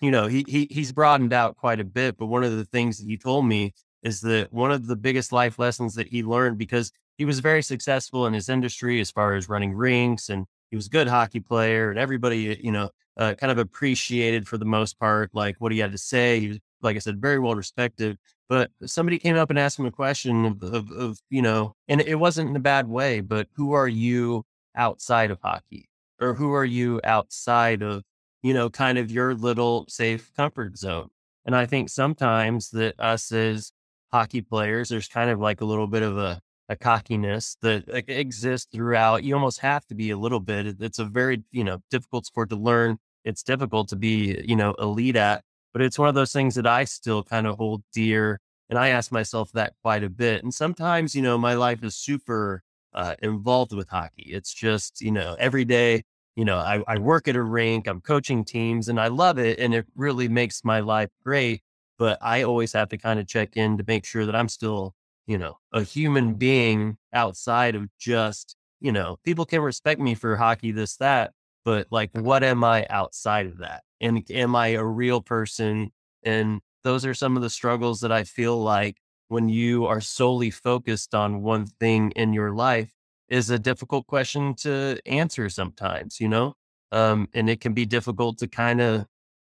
[0.00, 2.18] you know, he he he's broadened out quite a bit.
[2.18, 5.32] But one of the things that he told me is that one of the biggest
[5.32, 9.34] life lessons that he learned because he was very successful in his industry as far
[9.34, 13.34] as running rinks and he was a good hockey player and everybody, you know, uh,
[13.34, 16.40] kind of appreciated for the most part, like what he had to say.
[16.40, 18.18] He was, like I said, very well respected.
[18.48, 22.00] But somebody came up and asked him a question of, of, of, you know, and
[22.00, 24.44] it wasn't in a bad way, but who are you
[24.76, 25.88] outside of hockey?
[26.20, 28.02] Or who are you outside of,
[28.42, 31.08] you know, kind of your little safe comfort zone?
[31.44, 33.72] And I think sometimes that us as
[34.12, 38.68] hockey players, there's kind of like a little bit of a, a cockiness that exists
[38.72, 39.24] throughout.
[39.24, 40.76] You almost have to be a little bit.
[40.80, 42.98] It's a very, you know, difficult sport to learn.
[43.24, 46.66] It's difficult to be, you know, elite at, but it's one of those things that
[46.66, 48.40] I still kind of hold dear.
[48.68, 50.42] And I ask myself that quite a bit.
[50.42, 52.62] And sometimes, you know, my life is super
[52.94, 54.30] uh, involved with hockey.
[54.32, 56.02] It's just, you know, every day,
[56.36, 59.58] you know, I, I work at a rink, I'm coaching teams and I love it.
[59.58, 61.62] And it really makes my life great
[62.02, 64.92] but I always have to kind of check in to make sure that I'm still,
[65.28, 70.34] you know, a human being outside of just, you know, people can respect me for
[70.34, 71.30] hockey, this, that,
[71.64, 73.84] but like, what am I outside of that?
[74.02, 75.92] And am I a real person?
[76.24, 80.50] And those are some of the struggles that I feel like when you are solely
[80.50, 82.92] focused on one thing in your life
[83.28, 86.54] is a difficult question to answer sometimes, you know?
[86.92, 89.06] Um, and it can be difficult to kind of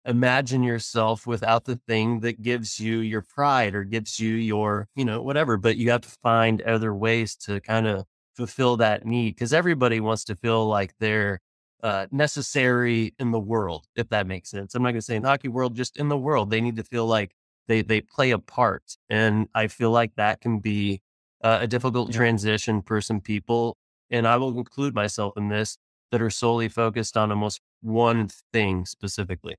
[0.06, 5.06] imagine yourself without the thing that gives you your pride or gives you your, you
[5.06, 5.58] know, whatever.
[5.58, 10.00] But you have to find other ways to kind of fulfill that need because everybody
[10.00, 11.40] wants to feel like they're
[11.84, 14.76] uh, necessary in the world, if that makes sense.
[14.76, 16.76] I'm not going to say in the hockey world, just in the world, they need
[16.76, 17.32] to feel like
[17.68, 21.02] they they play a part, and I feel like that can be
[21.44, 22.18] uh, a difficult yeah.
[22.18, 23.78] transition for some people.
[24.12, 25.78] And I will include myself in this
[26.12, 29.56] that are solely focused on almost one thing specifically.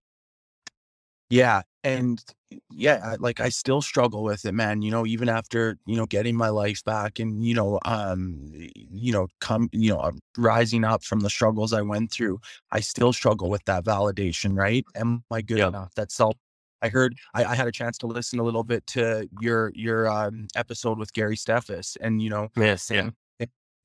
[1.29, 2.23] Yeah, and
[2.71, 4.83] yeah, like I still struggle with it, man.
[4.83, 9.13] You know, even after you know getting my life back, and you know, um, you
[9.13, 12.41] know, come, you know, rising up from the struggles I went through,
[12.71, 14.57] I still struggle with that validation.
[14.57, 14.85] Right?
[14.95, 15.95] Am I good enough?
[15.95, 16.37] That self.
[16.83, 17.15] I heard.
[17.35, 20.99] I, I, had a chance to listen a little bit to your your um, episode
[20.99, 23.15] with Gary Steffes, and you know, yeah, same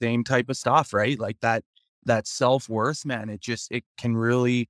[0.02, 1.20] same type of stuff, right?
[1.20, 1.64] Like that
[2.06, 3.30] that self worth, man.
[3.30, 4.70] It just it can really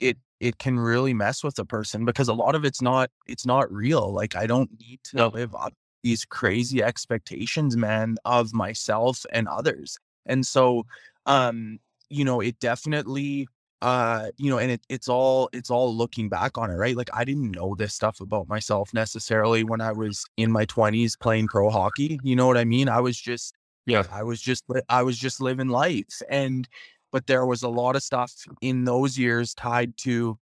[0.00, 3.46] it it can really mess with a person because a lot of it's not it's
[3.46, 4.12] not real.
[4.12, 5.28] Like I don't need to no.
[5.28, 9.96] live up these crazy expectations, man, of myself and others.
[10.26, 10.84] And so
[11.24, 11.78] um,
[12.10, 13.48] you know, it definitely
[13.80, 16.96] uh, you know, and it, it's all it's all looking back on it, right?
[16.96, 21.18] Like I didn't know this stuff about myself necessarily when I was in my 20s
[21.18, 22.20] playing pro hockey.
[22.22, 22.90] You know what I mean?
[22.90, 23.54] I was just
[23.86, 26.68] yeah, I was just I was just living life and
[27.14, 30.36] but there was a lot of stuff in those years tied to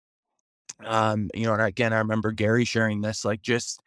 [0.86, 3.82] um you know and again i remember gary sharing this like just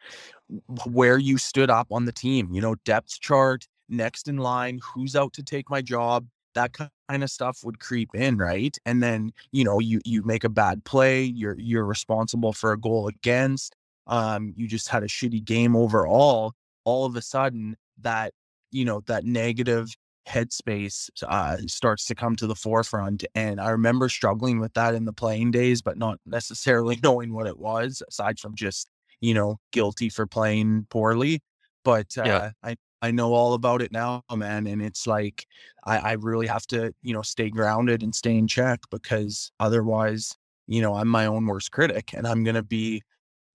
[0.85, 5.15] where you stood up on the team you know depth chart next in line who's
[5.15, 8.77] out to take my job that kind of stuff would creep in right?
[8.85, 12.79] And then you know you you make a bad play you're you're responsible for a
[12.79, 13.75] goal against
[14.07, 18.33] um you just had a shitty game overall all of a sudden that
[18.71, 19.95] you know that negative
[20.27, 23.23] headspace uh, starts to come to the forefront.
[23.35, 27.47] And I remember struggling with that in the playing days, but not necessarily knowing what
[27.47, 28.89] it was, aside from just,
[29.21, 31.41] you know, guilty for playing poorly.
[31.83, 32.51] But uh, yeah.
[32.63, 34.65] I, I know all about it now, man.
[34.65, 35.45] And it's like,
[35.85, 40.33] I, I really have to, you know, stay grounded and stay in check because otherwise,
[40.67, 43.01] you know, I'm my own worst critic and I'm going to be,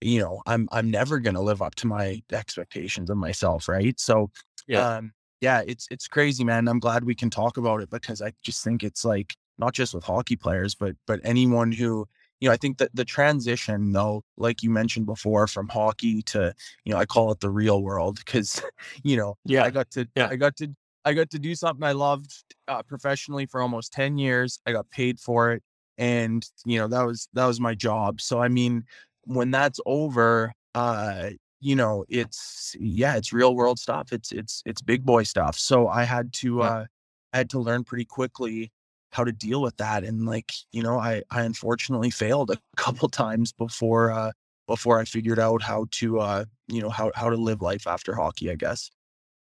[0.01, 3.67] you know, I'm, I'm never going to live up to my expectations of myself.
[3.67, 3.99] Right.
[3.99, 4.29] So,
[4.67, 4.97] yeah.
[4.97, 6.67] Um, yeah, it's it's crazy, man.
[6.67, 9.93] I'm glad we can talk about it because I just think it's like not just
[9.93, 12.07] with hockey players, but but anyone who
[12.39, 16.53] you know, I think that the transition though, like you mentioned before, from hockey to,
[16.85, 18.61] you know, I call it the real world because,
[19.03, 20.27] you know, yeah, I got to, yeah.
[20.27, 20.69] I got to,
[21.05, 22.31] I got to do something I loved
[22.67, 24.59] uh, professionally for almost 10 years.
[24.65, 25.63] I got paid for it.
[25.97, 28.21] And, you know, that was, that was my job.
[28.21, 28.83] So, I mean,
[29.25, 34.11] when that's over, uh, you know, it's yeah, it's real world stuff.
[34.13, 35.57] It's it's it's big boy stuff.
[35.57, 36.63] So I had to yeah.
[36.63, 36.85] uh
[37.33, 38.71] I had to learn pretty quickly
[39.11, 40.03] how to deal with that.
[40.03, 44.31] And like, you know, I I unfortunately failed a couple times before uh
[44.67, 48.15] before I figured out how to uh, you know, how how to live life after
[48.15, 48.89] hockey, I guess.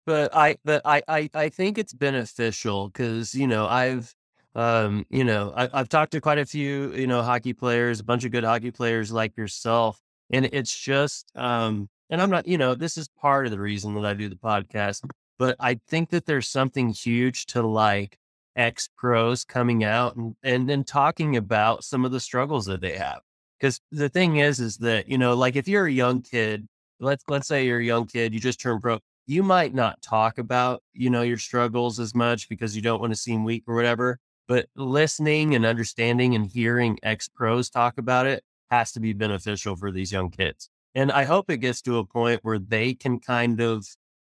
[0.06, 4.14] But I but I I, I think it's beneficial because, you know, I've
[4.54, 8.04] um, you know, I, I've talked to quite a few, you know, hockey players, a
[8.04, 10.00] bunch of good hockey players like yourself.
[10.30, 13.94] And it's just um and I'm not, you know, this is part of the reason
[13.94, 18.18] that I do the podcast, but I think that there's something huge to like
[18.56, 22.96] ex pros coming out and, and then talking about some of the struggles that they
[22.96, 23.20] have.
[23.60, 26.66] Cause the thing is, is that, you know, like if you're a young kid,
[27.00, 30.38] let's, let's say you're a young kid, you just turned pro, you might not talk
[30.38, 33.74] about, you know, your struggles as much because you don't want to seem weak or
[33.74, 34.18] whatever.
[34.46, 39.76] But listening and understanding and hearing ex pros talk about it has to be beneficial
[39.76, 40.70] for these young kids.
[40.94, 43.86] And I hope it gets to a point where they can kind of,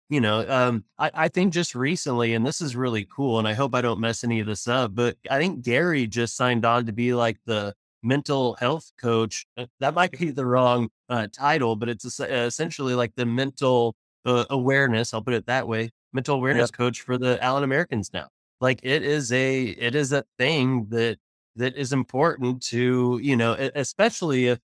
[0.09, 3.53] you know, um, I, I think just recently, and this is really cool, and I
[3.53, 6.85] hope I don't mess any of this up, but I think Gary just signed on
[6.85, 9.45] to be like the mental health coach.
[9.57, 13.95] Uh, that might be the wrong uh, title, but it's essentially like the mental
[14.25, 15.13] uh, awareness.
[15.13, 15.91] I'll put it that way.
[16.13, 18.27] Mental awareness coach for the Allen Americans now.
[18.61, 21.17] Like it is a it is a thing that
[21.55, 24.59] that is important to you know, especially if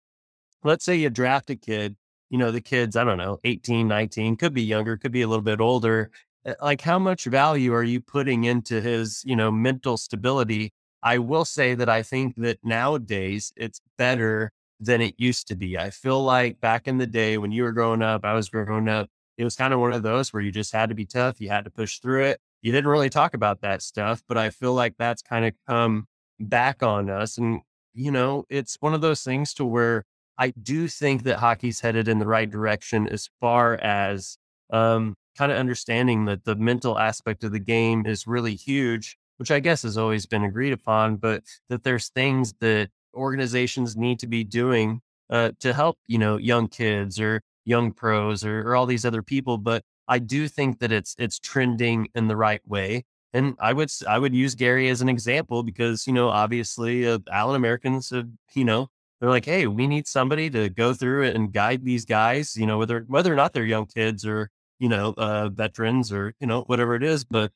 [0.66, 1.96] let's say you draft a kid,
[2.30, 5.28] you know, the kid's, I don't know, 18, 19, could be younger, could be a
[5.28, 6.12] little bit older.
[6.46, 10.74] Eh, like, how much value are you putting into his, you know, mental stability?
[11.04, 15.78] I will say that I think that nowadays it's better than it used to be.
[15.78, 18.90] I feel like back in the day when you were growing up, I was growing
[18.90, 21.40] up, it was kind of one of those where you just had to be tough.
[21.40, 22.40] You had to push through it.
[22.62, 26.08] you didn't really talk about that stuff, but I feel like that's kind of come
[26.40, 27.38] back on us.
[27.38, 27.62] And,
[27.94, 30.04] you know, it's one of those things to where
[30.38, 34.38] I do think that hockey's headed in the right direction as far as
[34.72, 39.52] um, kind of understanding that the mental aspect of the game is really huge, which
[39.52, 44.28] I guess has always been agreed upon, but that there's things that organizations need to
[44.28, 48.86] be doing uh, to help, you know, young kids or young pros or, or all
[48.86, 49.58] these other people.
[49.58, 53.06] But I do think that it's it's trending in the right way.
[53.34, 57.20] And I would I would use Gary as an example because you know obviously uh,
[57.32, 61.36] Allen Americans have you know they're like hey we need somebody to go through it
[61.36, 64.50] and guide these guys you know whether whether or not they're young kids or
[64.80, 67.52] you know uh, veterans or you know whatever it is but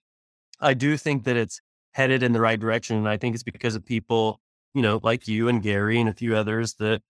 [0.60, 1.62] I do think that it's
[1.94, 4.40] headed in the right direction and I think it's because of people
[4.74, 7.02] you know like you and Gary and a few others that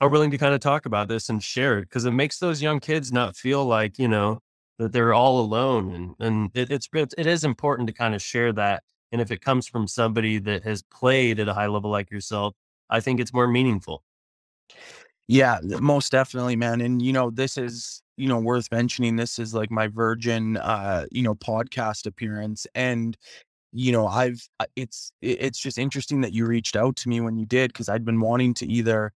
[0.00, 2.62] are willing to kind of talk about this and share it because it makes those
[2.62, 4.40] young kids not feel like you know
[4.78, 8.52] that they're all alone and and it, it's it is important to kind of share
[8.52, 12.10] that and if it comes from somebody that has played at a high level like
[12.10, 12.54] yourself
[12.92, 14.02] i think it's more meaningful
[15.28, 19.54] yeah most definitely man and you know this is you know worth mentioning this is
[19.54, 23.16] like my virgin uh you know podcast appearance and
[23.72, 27.46] you know i've it's it's just interesting that you reached out to me when you
[27.46, 29.12] did because i'd been wanting to either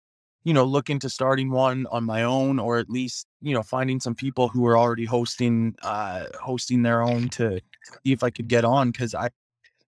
[0.47, 3.99] you know, look into starting one on my own, or at least, you know, finding
[3.99, 8.47] some people who are already hosting, uh, hosting their own to see if I could
[8.47, 8.93] get on.
[8.93, 9.31] Cause I,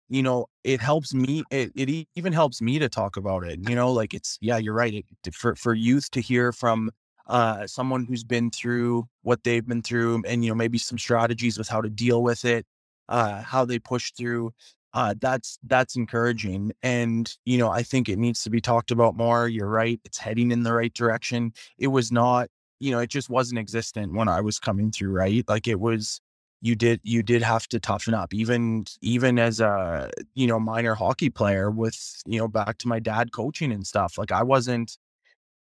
[0.08, 1.44] you know, it helps me.
[1.50, 3.60] It, it even helps me to talk about it.
[3.68, 4.94] You know, like it's, yeah, you're right.
[4.94, 6.90] It, for, for youth to hear from,
[7.26, 11.56] uh, someone who's been through what they've been through and, you know, maybe some strategies
[11.56, 12.66] with how to deal with it,
[13.08, 14.52] uh, how they push through
[14.94, 19.16] uh, that's that's encouraging and you know i think it needs to be talked about
[19.16, 23.10] more you're right it's heading in the right direction it was not you know it
[23.10, 26.20] just wasn't existent when i was coming through right like it was
[26.64, 30.94] you did you did have to toughen up even even as a you know minor
[30.94, 34.96] hockey player with you know back to my dad coaching and stuff like i wasn't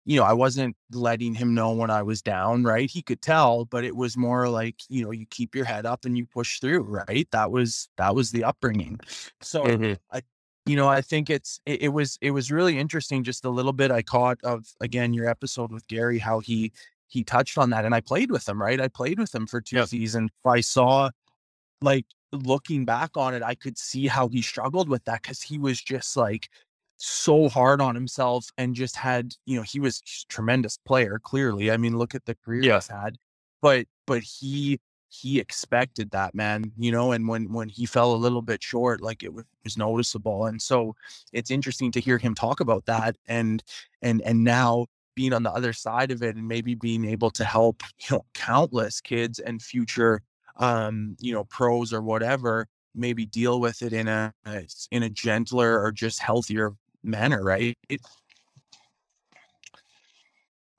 [0.05, 2.89] you know, I wasn't letting him know when I was down, right?
[2.89, 6.03] He could tell, but it was more like, you know, you keep your head up
[6.05, 7.27] and you push through, right?
[7.31, 8.99] That was that was the upbringing.
[9.41, 9.93] So mm-hmm.
[10.11, 10.21] I
[10.65, 13.73] you know, I think it's it, it, was it was really interesting just a little
[13.73, 16.71] bit I caught of again your episode with Gary how he
[17.13, 18.81] he touched on that and I played with him, right?
[18.81, 19.87] I played with him for two yep.
[19.87, 20.31] seasons.
[20.43, 21.11] I saw
[21.81, 25.59] like looking back on it, I could see how he struggled with that cuz he
[25.59, 26.49] was just like
[26.97, 31.69] so hard on himself and just had, you know, he was tremendous player, clearly.
[31.71, 32.75] I mean, look at the career yeah.
[32.75, 33.17] he's had.
[33.61, 38.23] But but he he expected that, man, you know, and when when he fell a
[38.25, 40.47] little bit short, like it was, was noticeable.
[40.47, 40.95] And so
[41.31, 43.63] it's interesting to hear him talk about that and
[44.01, 47.43] and and now being on the other side of it and maybe being able to
[47.43, 50.21] help, you know, countless kids and future
[50.57, 54.33] um, you know, pros or whatever maybe deal with it in a
[54.91, 56.73] in a gentler or just healthier
[57.03, 57.77] manner, right?
[57.89, 58.01] It,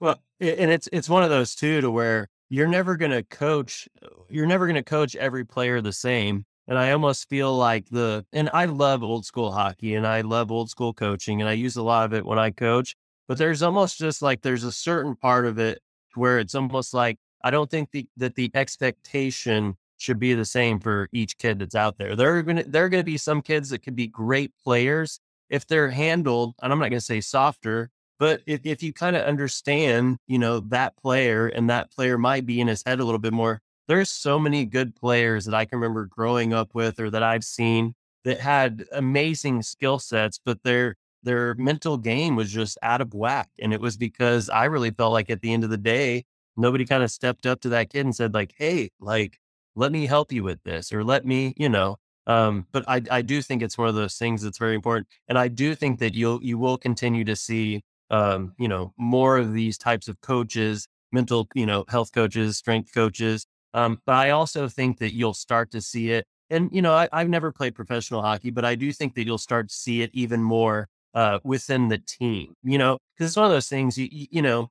[0.01, 3.89] well, and it's it's one of those too to where you're never going to coach
[4.29, 8.25] you're never going to coach every player the same and i almost feel like the
[8.33, 11.77] and i love old school hockey and i love old school coaching and i use
[11.77, 12.95] a lot of it when i coach
[13.29, 15.81] but there's almost just like there's a certain part of it
[16.15, 20.79] where it's almost like i don't think the, that the expectation should be the same
[20.79, 22.17] for each kid that's out there.
[22.17, 25.67] There are to there are to be some kids that could be great players if
[25.67, 30.19] they're handled, and I'm not to say softer, but if, if you kind of understand,
[30.27, 33.33] you know, that player and that player might be in his head a little bit
[33.33, 37.23] more, there's so many good players that I can remember growing up with or that
[37.23, 43.01] I've seen that had amazing skill sets, but their their mental game was just out
[43.01, 43.49] of whack.
[43.59, 46.25] And it was because I really felt like at the end of the day,
[46.57, 49.39] nobody kind of stepped up to that kid and said, like, hey, like,
[49.75, 53.23] let me help you with this, or let me, you know, um, but I, I
[53.23, 55.09] do think it's one of those things that's very important.
[55.29, 59.37] And I do think that you'll, you will continue to see, um, you know, more
[59.37, 63.47] of these types of coaches, mental, you know, health coaches, strength coaches.
[63.75, 66.27] Um, but I also think that you'll start to see it.
[66.51, 69.39] And, you know, I, I've never played professional hockey, but I do think that you'll
[69.39, 73.47] start to see it even more uh, within the team, you know, because it's one
[73.47, 74.69] of those things, you, you know,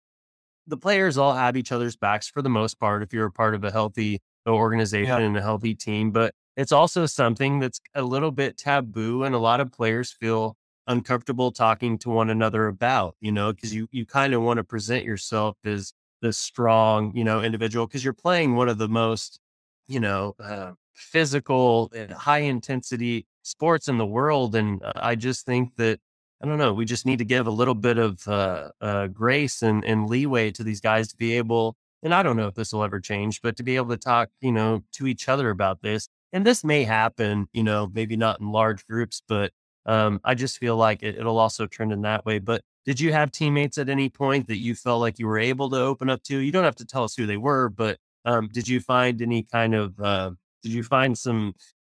[0.67, 3.55] the players all have each other's backs for the most part if you're a part
[3.55, 5.25] of a healthy organization yeah.
[5.25, 6.11] and a healthy team.
[6.11, 10.55] But it's also something that's a little bit taboo and a lot of players feel
[10.87, 14.63] uncomfortable talking to one another about, you know, because you you kind of want to
[14.63, 19.39] present yourself as this strong, you know, individual because you're playing one of the most,
[19.87, 24.55] you know, uh, physical and high intensity sports in the world.
[24.55, 25.99] And uh, I just think that
[26.43, 29.61] I don't know, we just need to give a little bit of uh, uh grace
[29.61, 31.77] and, and leeway to these guys to be able.
[32.03, 34.29] And I don't know if this will ever change, but to be able to talk,
[34.41, 38.41] you know, to each other about this and this may happen, you know, maybe not
[38.41, 39.51] in large groups, but
[39.85, 42.39] um, I just feel like it, it'll also trend in that way.
[42.39, 45.69] But did you have teammates at any point that you felt like you were able
[45.69, 46.39] to open up to?
[46.39, 49.43] You don't have to tell us who they were, but um, did you find any
[49.43, 50.31] kind of uh,
[50.63, 51.53] did you find some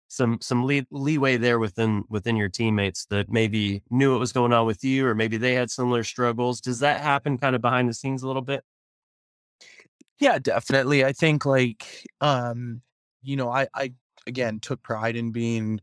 [0.07, 4.53] some some lee- leeway there within within your teammates that maybe knew what was going
[4.53, 6.61] on with you, or maybe they had similar struggles?
[6.61, 8.63] Does that happen kind of behind the scenes a little bit?
[10.19, 11.05] Yeah, definitely.
[11.05, 12.81] I think like um,
[13.21, 13.93] you know, I I
[14.25, 15.79] again took pride in being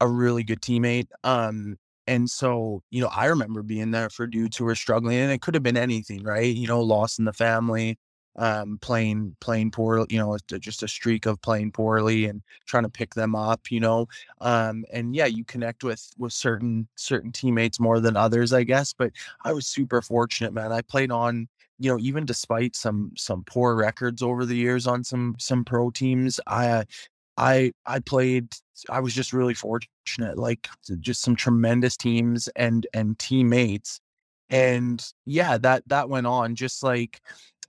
[0.00, 1.08] a really good teammate.
[1.24, 5.32] Um, and so, you know, I remember being there for dudes who were struggling, and
[5.32, 6.54] it could have been anything, right?
[6.54, 7.98] You know, loss in the family,
[8.36, 12.88] um, playing playing poorly, you know, just a streak of playing poorly and trying to
[12.88, 14.06] pick them up, you know.
[14.40, 18.92] Um, and yeah, you connect with with certain certain teammates more than others, I guess.
[18.92, 19.12] But
[19.44, 20.72] I was super fortunate, man.
[20.72, 25.04] I played on, you know, even despite some some poor records over the years on
[25.04, 26.84] some some pro teams, I uh,
[27.36, 28.48] I I played
[28.90, 30.68] I was just really fortunate, like
[31.00, 34.00] just some tremendous teams and and teammates.
[34.50, 37.20] And yeah, that that went on just like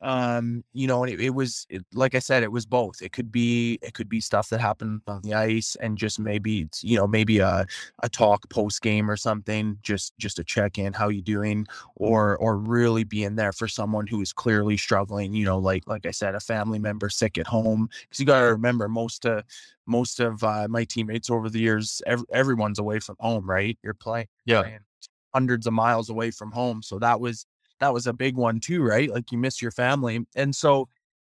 [0.01, 3.01] um, you know, and it, it was it, like I said, it was both.
[3.01, 6.61] It could be it could be stuff that happened on the ice and just maybe
[6.61, 7.65] it's, you know, maybe a
[8.03, 11.65] a talk post game or something, just just a check in, how you doing,
[11.95, 16.05] or or really being there for someone who is clearly struggling, you know, like like
[16.05, 17.89] I said, a family member sick at home.
[18.01, 19.41] Because you gotta remember most uh
[19.85, 23.77] most of uh, my teammates over the years, ev- everyone's away from home, right?
[23.83, 24.61] You're playing, Yeah.
[24.63, 24.79] playing
[25.33, 26.81] hundreds of miles away from home.
[26.81, 27.45] So that was
[27.79, 29.09] that was a big one too, right?
[29.09, 30.25] Like you miss your family.
[30.35, 30.87] And so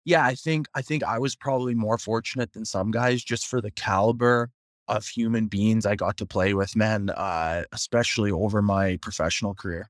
[0.04, 3.60] yeah, I think I think I was probably more fortunate than some guys just for
[3.60, 4.50] the caliber
[4.88, 9.88] of human beings I got to play with, man, uh, especially over my professional career.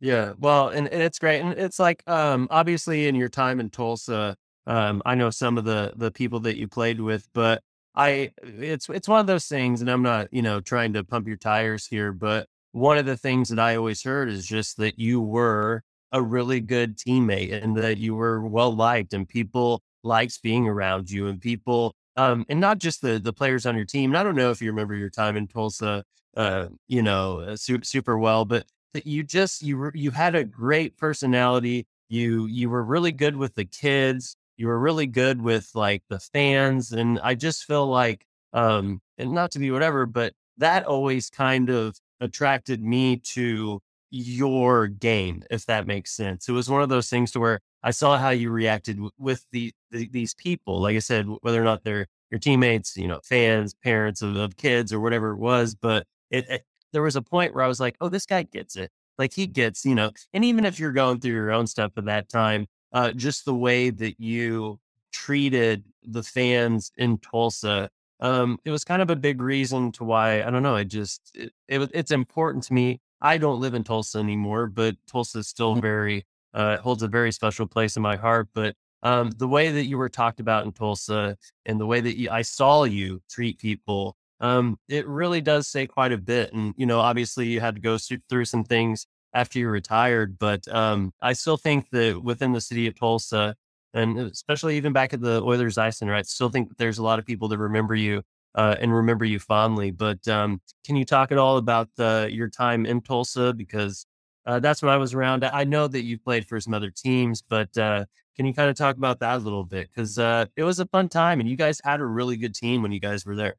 [0.00, 3.70] Yeah, well, and, and it's great, and it's like um, obviously in your time in
[3.70, 7.62] Tulsa, um, I know some of the the people that you played with, but
[7.94, 11.26] I it's it's one of those things, and I'm not you know trying to pump
[11.26, 14.98] your tires here, but one of the things that I always heard is just that
[14.98, 20.42] you were a really good teammate and that you were well liked, and people liked
[20.42, 24.10] being around you, and people um, and not just the the players on your team.
[24.10, 26.04] And I don't know if you remember your time in Tulsa,
[26.36, 30.34] uh, you know, uh, su- super well, but that you just you were you had
[30.34, 31.86] a great personality.
[32.08, 34.36] You you were really good with the kids.
[34.56, 39.32] You were really good with like the fans, and I just feel like um and
[39.32, 45.66] not to be whatever, but that always kind of attracted me to your game, if
[45.66, 46.48] that makes sense.
[46.48, 49.44] It was one of those things to where I saw how you reacted w- with
[49.52, 50.80] the, the these people.
[50.80, 54.56] Like I said, whether or not they're your teammates, you know, fans, parents of, of
[54.56, 57.80] kids or whatever it was, but it, it there was a point where I was
[57.80, 58.90] like, oh, this guy gets it.
[59.18, 62.04] Like he gets, you know, and even if you're going through your own stuff at
[62.06, 64.78] that time, uh, just the way that you
[65.12, 67.88] treated the fans in Tulsa,
[68.22, 70.76] um, it was kind of a big reason to why I don't know.
[70.76, 73.00] I just it, it it's important to me.
[73.20, 77.32] I don't live in Tulsa anymore, but Tulsa is still very uh, holds a very
[77.32, 78.48] special place in my heart.
[78.54, 82.16] But um, the way that you were talked about in Tulsa and the way that
[82.16, 86.52] you, I saw you treat people um, it really does say quite a bit.
[86.52, 90.38] And, you know, obviously you had to go through through some things after you retired,
[90.38, 93.54] but um, I still think that within the city of Tulsa,
[93.94, 96.26] and especially even back at the Oilers Ice right?
[96.26, 98.22] Still think there's a lot of people that remember you
[98.54, 99.90] uh, and remember you fondly.
[99.90, 103.52] But um, can you talk at all about uh, your time in Tulsa?
[103.52, 104.06] Because
[104.46, 105.44] uh, that's when I was around.
[105.44, 108.04] I know that you played for some other teams, but uh,
[108.36, 109.88] can you kind of talk about that a little bit?
[109.88, 112.82] Because uh, it was a fun time, and you guys had a really good team
[112.82, 113.56] when you guys were there.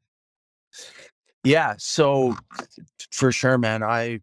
[1.44, 2.36] Yeah, so
[3.10, 3.82] for sure, man.
[3.82, 4.20] I,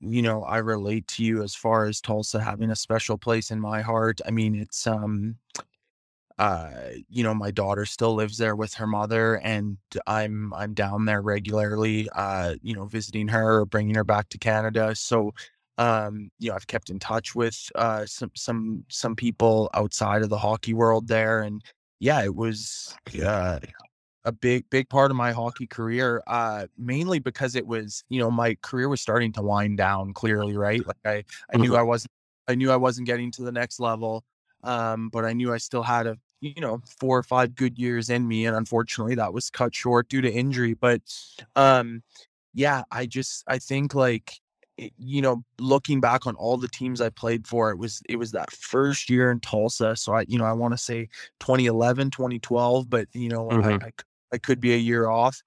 [0.00, 3.60] you know, I relate to you as far as Tulsa having a special place in
[3.60, 4.20] my heart.
[4.26, 5.36] I mean, it's um
[6.38, 6.70] uh
[7.08, 11.22] you know, my daughter still lives there with her mother and I'm I'm down there
[11.22, 14.94] regularly uh, you know, visiting her or bringing her back to Canada.
[14.96, 15.32] So
[15.78, 20.28] um, you know, I've kept in touch with uh some some some people outside of
[20.30, 21.62] the hockey world there and
[22.00, 23.60] yeah, it was uh
[24.24, 28.30] a big big part of my hockey career uh mainly because it was you know
[28.30, 31.78] my career was starting to wind down clearly right like i i knew Mhm.
[31.78, 32.10] i wasn't
[32.48, 34.24] i knew i wasn't getting to the next level
[34.62, 38.08] um but i knew i still had a you know four or five good years
[38.10, 41.00] in me and unfortunately that was cut short due to injury but
[41.56, 42.02] um
[42.54, 44.40] yeah i just i think like
[44.78, 48.16] it- you know looking back on all the teams i played for it was it
[48.16, 51.08] was that first year in tulsa so i you know i want to say
[51.40, 53.82] 2011 2012 but you know I, Mhm.
[53.84, 53.90] I
[54.32, 55.42] I could be a year off.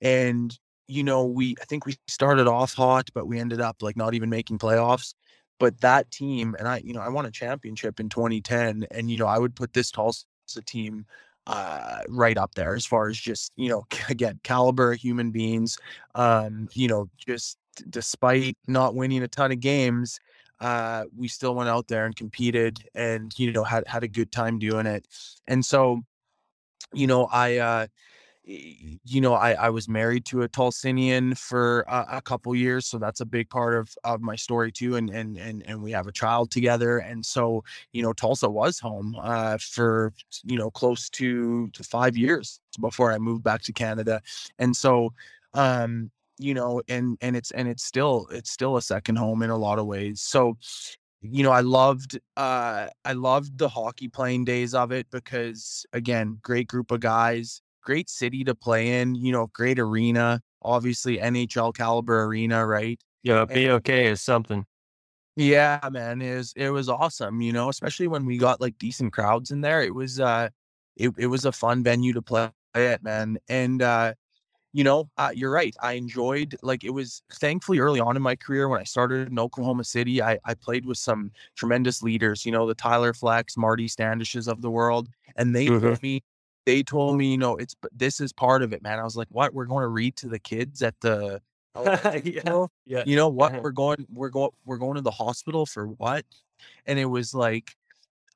[0.00, 0.56] And,
[0.88, 4.14] you know, we I think we started off hot, but we ended up like not
[4.14, 5.14] even making playoffs.
[5.58, 8.86] But that team, and I, you know, I won a championship in 2010.
[8.90, 10.24] And, you know, I would put this Tulsa
[10.66, 11.06] team
[11.46, 15.78] uh, right up there as far as just you know again caliber human beings.
[16.14, 17.58] Um, you know, just
[17.88, 20.20] despite not winning a ton of games,
[20.60, 24.32] uh, we still went out there and competed, and you know had had a good
[24.32, 25.06] time doing it.
[25.46, 26.02] And so,
[26.92, 27.86] you know, I uh,
[28.44, 32.98] you know, I, I was married to a Tulsinian for a, a, couple years, so
[32.98, 34.96] that's a big part of of my story too.
[34.96, 37.62] And and and and we have a child together, and so
[37.92, 40.12] you know, Tulsa was home uh, for
[40.44, 44.20] you know close to to five years before I moved back to Canada,
[44.58, 45.12] and so
[45.54, 49.50] um you know and and it's and it's still it's still a second home in
[49.50, 50.56] a lot of ways so
[51.22, 56.38] you know, I loved uh I loved the hockey playing days of it because again,
[56.42, 61.74] great group of guys, great city to play in, you know, great arena, obviously NHL
[61.74, 63.00] caliber arena, right?
[63.22, 64.64] Yeah, BOK is something.
[65.36, 69.12] Yeah, man, it was it was awesome, you know, especially when we got like decent
[69.12, 69.82] crowds in there.
[69.82, 70.48] It was uh
[70.96, 73.38] it, it was a fun venue to play at, man.
[73.48, 74.14] And uh
[74.74, 75.76] you know, uh, you're right.
[75.82, 79.38] I enjoyed like it was thankfully early on in my career when I started in
[79.38, 80.22] Oklahoma City.
[80.22, 84.62] I, I played with some tremendous leaders, you know, the Tyler Flecks, Marty Standishes of
[84.62, 85.86] the world, and they mm-hmm.
[85.86, 86.22] told me
[86.64, 88.98] they told me, you know, it's this is part of it, man.
[88.98, 89.54] I was like, what?
[89.54, 91.40] We're going to read to the kids at the
[92.24, 92.66] yeah.
[92.84, 93.02] yeah.
[93.06, 93.52] You know what?
[93.52, 93.60] Uh-huh.
[93.62, 96.24] We're going we're going we're going to the hospital for what?
[96.86, 97.74] And it was like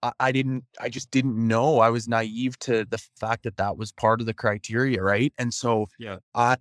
[0.02, 1.80] I, I didn't I just didn't know.
[1.80, 5.32] I was naive to the fact that that was part of the criteria, right?
[5.38, 6.56] And so yeah, I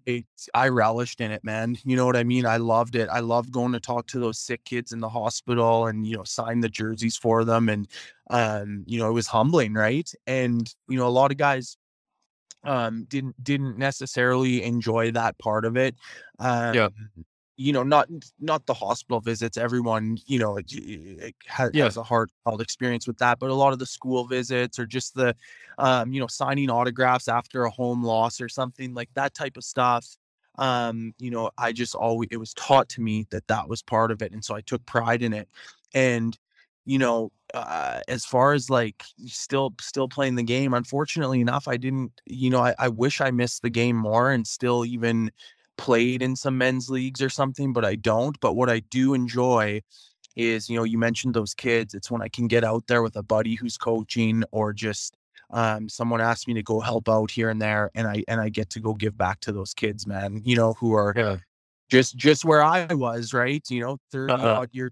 [0.54, 1.78] I relished in it, man.
[1.84, 2.46] You know what I mean?
[2.46, 3.10] I loved it.
[3.10, 6.24] I loved going to talk to those sick kids in the hospital and you know
[6.24, 7.88] sign the jerseys for them, and
[8.30, 10.10] um, you know it was humbling, right?
[10.28, 11.78] And you know a lot of guys
[12.64, 15.96] um didn't didn't necessarily enjoy that part of it
[16.40, 16.88] um yeah
[17.58, 19.58] you know, not not the hospital visits.
[19.58, 21.86] Everyone, you know, it, it has, yeah.
[21.86, 23.40] has, a heartfelt experience with that.
[23.40, 25.36] But a lot of the school visits, or just the,
[25.78, 29.64] um, you know, signing autographs after a home loss or something like that type of
[29.64, 30.06] stuff.
[30.58, 34.12] Um, you know, I just always it was taught to me that that was part
[34.12, 35.48] of it, and so I took pride in it.
[35.94, 36.38] And
[36.86, 41.78] you know, uh, as far as like still still playing the game, unfortunately enough, I
[41.78, 42.12] didn't.
[42.26, 45.32] You know, I, I wish I missed the game more and still even
[45.78, 48.40] played in some men's leagues or something, but I don't.
[48.40, 49.82] But what I do enjoy
[50.36, 51.94] is, you know, you mentioned those kids.
[51.94, 55.16] It's when I can get out there with a buddy who's coaching or just
[55.52, 58.50] um, someone asked me to go help out here and there and I and I
[58.50, 61.38] get to go give back to those kids, man, you know, who are yeah.
[61.90, 63.64] just just where I was, right?
[63.70, 64.48] You know, 30 uh-huh.
[64.48, 64.92] odd years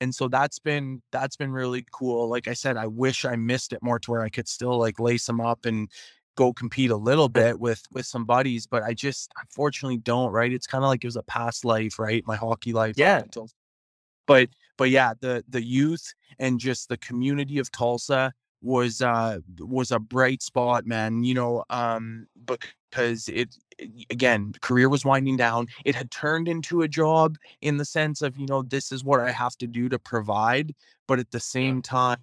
[0.00, 3.72] and so that's been that's been really cool like i said i wish i missed
[3.72, 5.90] it more to where i could still like lace them up and
[6.36, 10.30] go compete a little bit with with some buddies, but I just unfortunately don't.
[10.30, 10.52] Right?
[10.52, 12.22] It's kind of like it was a past life, right?
[12.26, 12.94] My hockey life.
[12.96, 13.22] Yeah.
[14.26, 18.32] But but yeah, the the youth and just the community of Tulsa
[18.62, 21.24] was uh was a bright spot, man.
[21.24, 25.68] You know, um, because it, it again, career was winding down.
[25.84, 29.20] It had turned into a job in the sense of you know this is what
[29.20, 30.74] I have to do to provide,
[31.06, 32.18] but at the same time,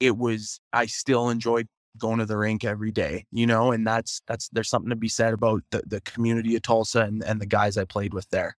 [0.00, 1.68] it was I still enjoyed
[1.98, 5.08] going to the rink every day, you know, and that's that's there's something to be
[5.08, 8.56] said about the, the community of Tulsa and, and the guys I played with there.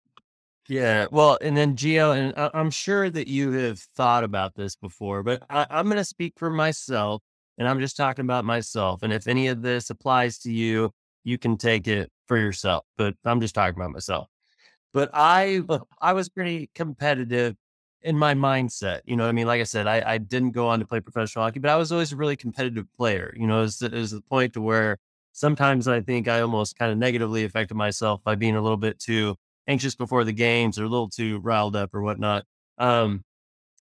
[0.68, 1.06] Yeah.
[1.10, 5.42] Well, and then Gio, and I'm sure that you have thought about this before, but
[5.50, 7.22] I, I'm going to speak for myself
[7.58, 9.02] and I'm just talking about myself.
[9.02, 10.92] And if any of this applies to you,
[11.24, 14.28] you can take it for yourself, but I'm just talking about myself.
[14.94, 15.62] But I,
[16.00, 17.56] I was pretty competitive
[18.02, 19.00] in my mindset.
[19.04, 19.46] You know I mean?
[19.46, 21.92] Like I said, I, I didn't go on to play professional hockey, but I was
[21.92, 23.34] always a really competitive player.
[23.36, 24.98] You know, it was, the point to where
[25.32, 28.98] sometimes I think I almost kind of negatively affected myself by being a little bit
[28.98, 29.36] too
[29.66, 32.44] anxious before the games or a little too riled up or whatnot.
[32.78, 33.22] Um,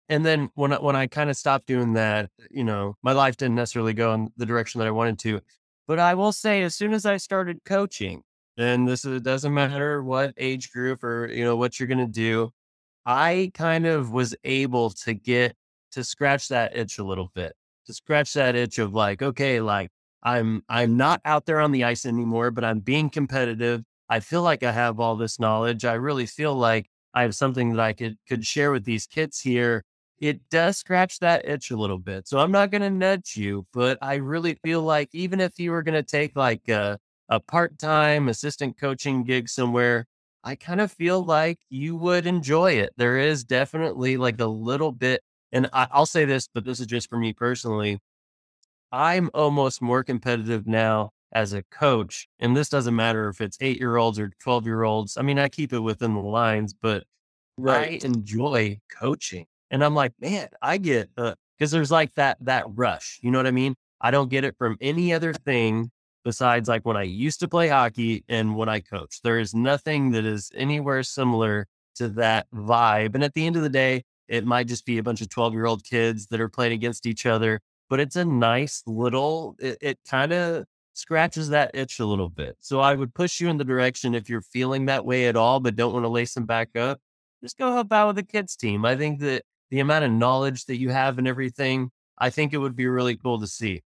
[0.07, 3.37] and then when I, when I kind of stopped doing that, you know, my life
[3.37, 5.41] didn't necessarily go in the direction that I wanted to.
[5.87, 8.23] But I will say, as soon as I started coaching,
[8.57, 12.07] and this is, doesn't matter what age group or you know what you're going to
[12.07, 12.51] do,
[13.05, 15.55] I kind of was able to get
[15.91, 17.53] to scratch that itch a little bit,
[17.85, 19.89] to scratch that itch of like, okay, like
[20.23, 23.83] I'm I'm not out there on the ice anymore, but I'm being competitive.
[24.09, 25.85] I feel like I have all this knowledge.
[25.85, 29.39] I really feel like I have something that I could could share with these kids
[29.39, 29.83] here.
[30.19, 32.27] It does scratch that itch a little bit.
[32.27, 35.71] So I'm not going to nudge you, but I really feel like even if you
[35.71, 36.97] were going to take like a,
[37.29, 40.07] a part-time assistant coaching gig somewhere,
[40.45, 42.91] I kind of feel like you would enjoy it.
[42.97, 45.21] There is definitely like a little bit,
[45.51, 47.99] and I, I'll say this, but this is just for me personally.
[48.91, 53.79] I'm almost more competitive now as a coach, and this doesn't matter if it's eight
[53.79, 55.17] year olds or 12 year olds.
[55.17, 57.05] I mean, I keep it within the lines, but
[57.57, 58.03] right.
[58.03, 59.47] I enjoy coaching.
[59.71, 61.33] And I'm like, man, I get, because
[61.73, 63.73] uh, there's like that, that rush, you know what I mean?
[63.99, 65.89] I don't get it from any other thing
[66.25, 69.21] besides like when I used to play hockey and when I coach.
[69.23, 73.13] There is nothing that is anywhere similar to that vibe.
[73.13, 75.53] And at the end of the day, it might just be a bunch of 12
[75.53, 79.77] year old kids that are playing against each other, but it's a nice little, it,
[79.79, 82.57] it kind of scratches that itch a little bit.
[82.59, 85.59] So I would push you in the direction if you're feeling that way at all,
[85.59, 86.99] but don't want to lace them back up,
[87.43, 88.83] just go help out with the kids team.
[88.83, 92.57] I think that the amount of knowledge that you have and everything, I think it
[92.57, 93.83] would be really cool to see.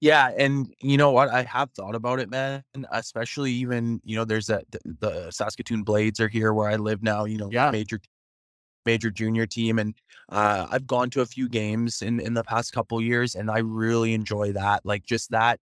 [0.00, 1.28] Yeah, and you know what?
[1.28, 2.64] I have thought about it, man.
[2.90, 7.02] Especially even, you know, there's that the, the Saskatoon Blades are here where I live
[7.02, 7.70] now, you know, Yeah.
[7.70, 8.00] major
[8.86, 9.94] major junior team and
[10.30, 13.58] uh I've gone to a few games in in the past couple years and I
[13.60, 14.86] really enjoy that.
[14.86, 15.60] Like just that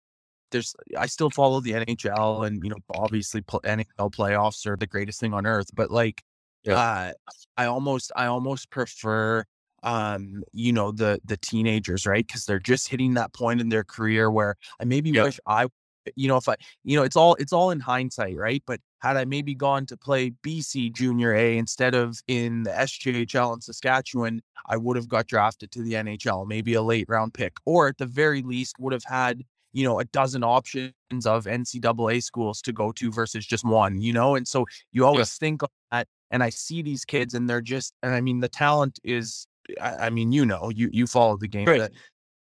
[0.53, 4.87] there's I still follow the NHL and you know obviously pl- NHL playoffs are the
[4.89, 6.23] greatest thing on earth, but like
[6.65, 6.77] Yeah.
[6.77, 7.13] uh
[7.57, 9.45] I almost I almost prefer
[9.83, 13.85] um you know the the teenagers right because they're just hitting that point in their
[13.85, 15.25] career where I maybe Yep.
[15.25, 15.69] wish I
[16.17, 19.17] you know if I you know it's all it's all in hindsight right but had
[19.17, 24.43] I maybe gone to play BC junior A instead of in the SJHL in Saskatchewan
[24.67, 27.99] I would have got drafted to the NHL maybe a late round pick or at
[27.99, 30.93] the very least would have had you know, a dozen options
[31.27, 34.35] of NCAA schools to go to versus just one, you know?
[34.35, 36.09] And so you always think of that.
[36.31, 39.47] And I see these kids and they're just, and I mean, the talent is,
[39.81, 41.67] I, I mean, you know, you, you follow the game.
[41.67, 41.91] Right.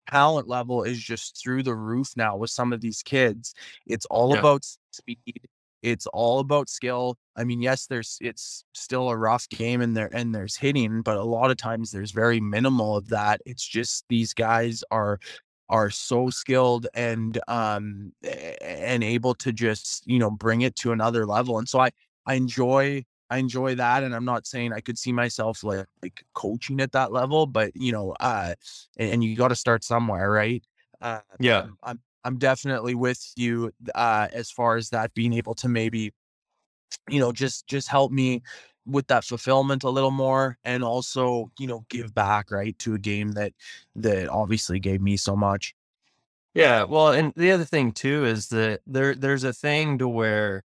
[0.09, 3.53] Talent level is just through the roof now with some of these kids.
[3.85, 4.39] It's all Yeah.
[4.39, 5.47] about speed.
[5.83, 7.17] It's all about skill.
[7.35, 11.17] I mean, yes, there's it's still a rough game and there and there's hitting, but
[11.17, 13.41] a lot of times there's very minimal of that.
[13.45, 15.19] It's just these guys are
[15.69, 18.11] are so skilled and um
[18.61, 21.89] and able to just you know bring it to another level and so i
[22.25, 23.01] i enjoy
[23.31, 26.93] i enjoy that and i'm not saying i could see myself like like coaching at
[26.93, 28.53] that level but you know uh
[28.97, 30.63] and, and you got to start somewhere right
[31.01, 31.67] uh Yeah.
[31.67, 36.13] I'm, I'm i'm definitely with you uh as far as that being able to maybe
[37.09, 38.41] you know just just help me
[38.85, 42.99] with that fulfillment a little more and also you know give back right to a
[42.99, 43.53] game that
[43.95, 45.75] that obviously gave me so much
[46.53, 50.63] Yeah, well, and the other thing too is that there there's a thing to where,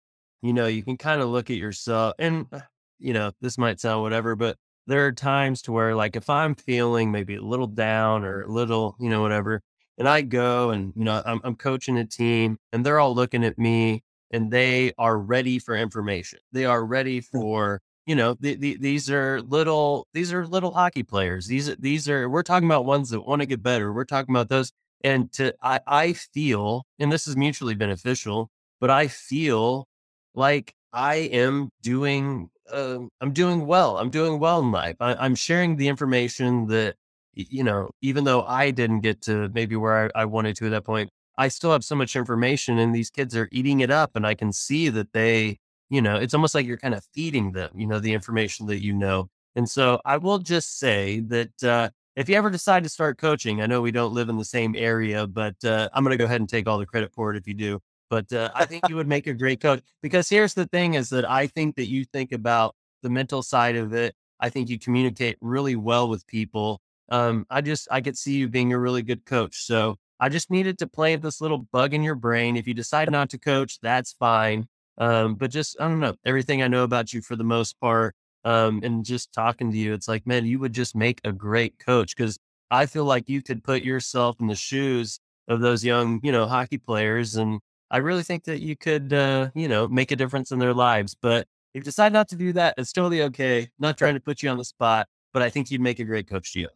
[0.42, 2.60] you know, you can kind of look at yourself and uh,
[2.98, 6.54] you know, this might sound whatever, but there are times to where like if I'm
[6.54, 9.62] feeling maybe a little down or a little, you know, whatever,
[9.98, 13.44] and I go and you know, I'm I'm coaching a team and they're all looking
[13.44, 16.38] at me and they are ready for information.
[16.52, 21.02] They are ready for you know, the, the, these are little these are little hockey
[21.02, 21.46] players.
[21.46, 23.92] These are- these are we're talking about ones that want to get better.
[23.92, 24.72] We're talking about those
[25.02, 29.86] and to I, I feel and this is mutually beneficial but i feel
[30.34, 35.34] like i am doing um i'm doing well i'm doing well in life I, i'm
[35.34, 36.96] sharing the information that
[37.34, 40.70] you know even though i didn't get to maybe where I, I wanted to at
[40.70, 44.12] that point i still have so much information and these kids are eating it up
[44.14, 45.58] and i can see that they
[45.88, 48.82] you know it's almost like you're kind of feeding them you know the information that
[48.82, 52.88] you know and so i will just say that uh if you ever decide to
[52.88, 56.12] start coaching, I know we don't live in the same area, but uh, I'm going
[56.12, 57.80] to go ahead and take all the credit for it if you do.
[58.10, 61.08] But uh, I think you would make a great coach because here's the thing: is
[61.10, 64.14] that I think that you think about the mental side of it.
[64.40, 66.80] I think you communicate really well with people.
[67.08, 69.64] Um, I just I could see you being a really good coach.
[69.64, 72.56] So I just needed to plant this little bug in your brain.
[72.56, 74.66] If you decide not to coach, that's fine.
[74.98, 78.14] Um, but just I don't know everything I know about you for the most part
[78.44, 81.78] um, and just talking to you, it's like, man, you would just make a great
[81.78, 82.38] coach because
[82.70, 86.46] I feel like you could put yourself in the shoes of those young, you know,
[86.46, 87.36] hockey players.
[87.36, 87.60] And
[87.90, 91.16] I really think that you could, uh, you know, make a difference in their lives.
[91.20, 93.68] But if you decide not to do that, it's totally okay.
[93.78, 96.28] Not trying to put you on the spot, but I think you'd make a great
[96.28, 96.66] coach, Gio.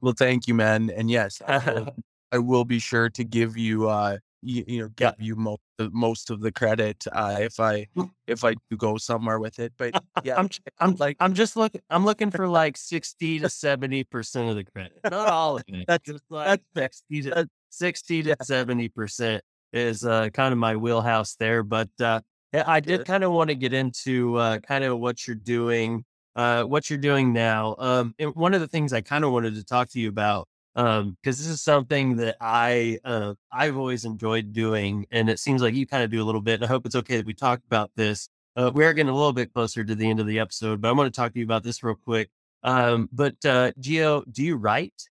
[0.00, 1.96] well thank you man and yes i will,
[2.32, 5.10] I will be sure to give you uh you, you know Yeah.
[5.16, 7.86] give you most the most of the credit uh if i
[8.28, 10.48] if i do go somewhere with it but yeah I'm,
[10.78, 11.80] I'm like I'm just looking.
[11.90, 15.86] I'm looking for like sixty to seventy percent of the credit, not all of it.
[15.88, 19.42] That's- just like that's sixty to That- sixty to seventy percent
[19.72, 21.62] is uh, kind of my wheelhouse there.
[21.62, 22.20] But uh,
[22.52, 26.04] I did kind of want to get into uh, kind of what you're doing,
[26.34, 27.76] uh, what you're doing now.
[27.78, 30.48] Um, and one of the things I kind of wanted to talk to you about,
[30.74, 35.74] because this is something that I uh, I've always enjoyed doing, and it seems like
[35.74, 36.54] you kind of do a little bit.
[36.54, 38.28] And I hope it's okay that we talk about this.
[38.56, 40.92] Uh, we're getting a little bit closer to the end of the episode, but I
[40.92, 42.30] want to talk to you about this real quick.
[42.62, 45.08] Um, but uh, Gio, do you write?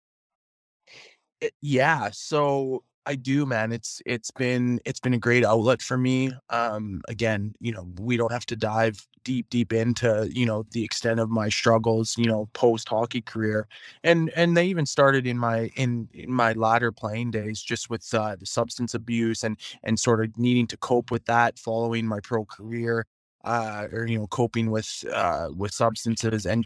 [1.62, 3.72] yeah so I do, man.
[3.74, 6.32] It's it's been it's been a great outlet for me.
[6.50, 10.84] Um, again, you know, we don't have to dive deep, deep into you know the
[10.84, 13.68] extent of my struggles, you know, post hockey career,
[14.06, 18.08] and and they even started in my in, in my latter playing days, just with
[18.14, 22.22] uh, the substance abuse and and sort of needing to cope with that following my
[22.22, 23.06] pro career,
[23.44, 26.66] uh, or you know, coping with uh, with substances and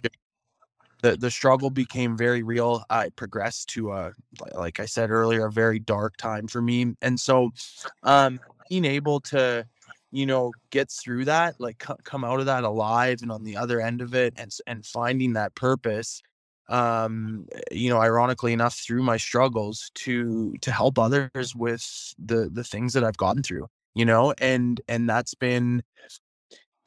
[1.02, 2.84] the the struggle became very real.
[2.90, 4.14] I progressed to a
[4.54, 6.96] like I said earlier, a very dark time for me.
[7.02, 7.52] And so
[8.04, 8.40] um
[8.70, 9.66] being able to
[10.12, 13.58] you know get through that like c- come out of that alive and on the
[13.58, 16.22] other end of it and and finding that purpose
[16.70, 22.64] um you know ironically enough through my struggles to to help others with the the
[22.64, 25.84] things that I've gotten through you know and and that's been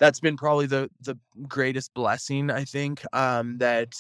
[0.00, 3.94] that's been probably the the greatest blessing I think um that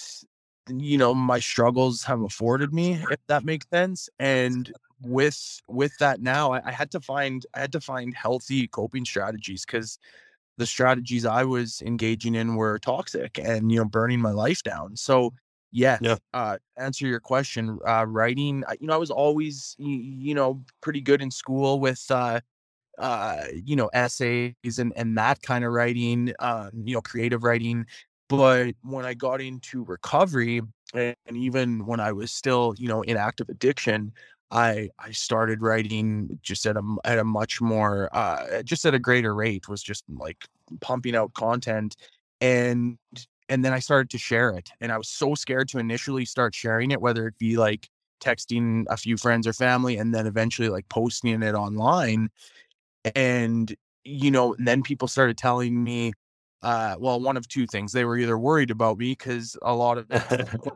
[0.68, 4.72] you know my struggles have afforded me if that makes sense and
[5.02, 9.04] with with that now I, I had to find I had to find healthy coping
[9.04, 9.98] strategies because
[10.58, 14.96] the strategies I was engaging in were toxic and you know burning my life down
[14.96, 15.32] so
[15.72, 16.16] yes Yeah.
[16.34, 21.22] uh answer your question uh writing you know I was always you know pretty good
[21.22, 22.40] in school with uh
[23.00, 27.86] uh, you know, essays and and that kind of writing, um, you know, creative writing.
[28.28, 30.60] But when I got into recovery,
[30.94, 34.12] and even when I was still, you know, in active addiction,
[34.50, 38.98] I I started writing just at a at a much more uh just at a
[38.98, 39.68] greater rate.
[39.68, 40.44] Was just like
[40.80, 41.96] pumping out content,
[42.40, 42.98] and
[43.48, 44.70] and then I started to share it.
[44.80, 47.88] And I was so scared to initially start sharing it, whether it be like
[48.22, 52.28] texting a few friends or family, and then eventually like posting it online
[53.14, 53.74] and,
[54.04, 56.12] you know, and then people started telling me,
[56.62, 57.92] uh, well, one of two things.
[57.92, 60.08] They were either worried about me because a lot of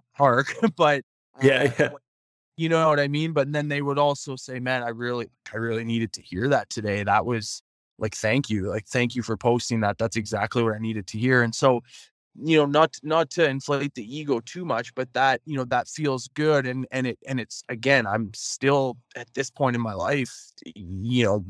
[0.16, 1.03] park, but
[1.43, 1.89] yeah, uh, yeah.
[2.57, 3.33] you know what I mean?
[3.33, 6.70] But then they would also say, man, I really, I really needed to hear that
[6.70, 7.05] today.
[7.05, 7.62] That was
[7.99, 8.68] like, thank you.
[8.68, 9.99] Like, thank you for posting that.
[9.99, 11.43] That's exactly what I needed to hear.
[11.43, 11.83] And so
[12.43, 15.87] you know not not to inflate the ego too much but that you know that
[15.87, 19.95] feels good and and it and it's again i'm still at this point in my
[19.95, 20.35] life
[20.74, 21.45] you know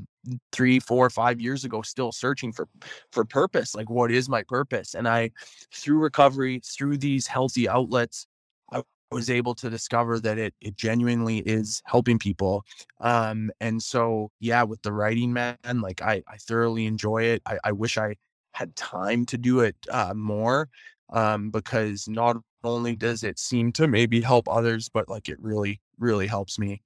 [0.52, 2.68] three four five years ago still searching for
[3.12, 4.94] for purpose like what is my purpose?
[4.94, 5.30] And i
[5.72, 8.26] through recovery through these healthy outlets
[8.72, 12.64] i was able to discover that it it genuinely is helping people
[13.00, 17.42] um and so yeah with the writing man like i i thoroughly enjoy it.
[17.46, 18.16] I, I wish i
[18.54, 20.68] had time to do it uh, more
[21.12, 25.80] um, because not only does it seem to maybe help others, but like it really,
[25.98, 26.82] really helps me.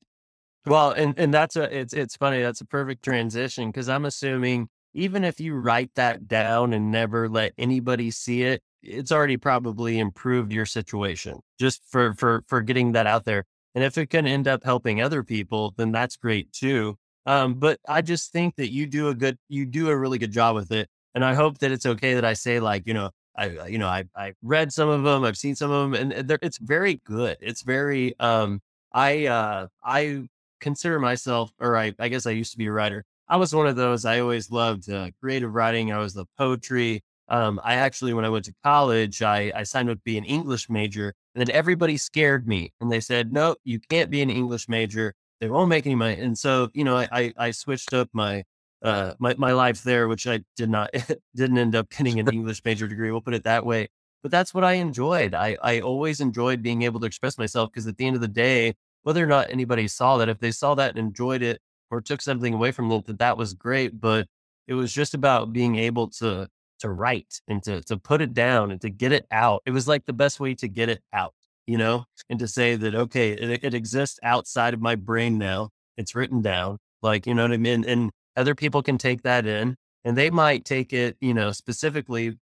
[0.66, 2.42] Well, and and that's a it's it's funny.
[2.42, 7.28] That's a perfect transition because I'm assuming even if you write that down and never
[7.28, 12.92] let anybody see it, it's already probably improved your situation just for for for getting
[12.92, 13.44] that out there.
[13.74, 16.96] And if it can end up helping other people, then that's great too.
[17.26, 20.32] Um, but I just think that you do a good you do a really good
[20.32, 20.88] job with it,
[21.18, 23.88] and I hope that it's okay that I say like you know I you know
[23.88, 27.36] I I read some of them, I've seen some of them, and it's very good.
[27.40, 28.60] It's very um
[28.92, 30.28] I uh I
[30.60, 33.04] consider myself, or I, I guess I used to be a writer.
[33.28, 34.04] I was one of those.
[34.04, 35.92] I always loved uh, creative writing.
[35.92, 37.02] I was the poetry.
[37.28, 40.24] Um, I actually, when I went to college, I, I signed up to be an
[40.24, 44.30] English major, and then everybody scared me, and they said, "No, you can't be an
[44.30, 45.14] English major.
[45.40, 48.44] They won't make any money." And so, you know, I I, I switched up my
[48.83, 50.91] uh my my life there, which I did not
[51.37, 53.11] didn't end up getting an English major degree.
[53.11, 53.89] We'll put it that way.
[54.22, 55.35] But that's what I enjoyed.
[55.35, 58.29] I I always enjoyed being able to express myself because at the end of the
[58.29, 61.61] day, whether or not anybody saw that, if they saw that and enjoyed it
[61.91, 64.01] or took something away from it, that that was great.
[64.01, 64.26] But
[64.66, 66.49] it was just about being able to
[66.81, 69.62] to write and to to put it down and to get it out.
[69.66, 71.35] It was like the best way to get it out,
[71.66, 75.70] you know, and to say that okay, it, it exists outside of my brain now.
[75.97, 77.85] It's written down, like you know what I mean.
[77.85, 82.36] And other people can take that in, and they might take it, you know, specifically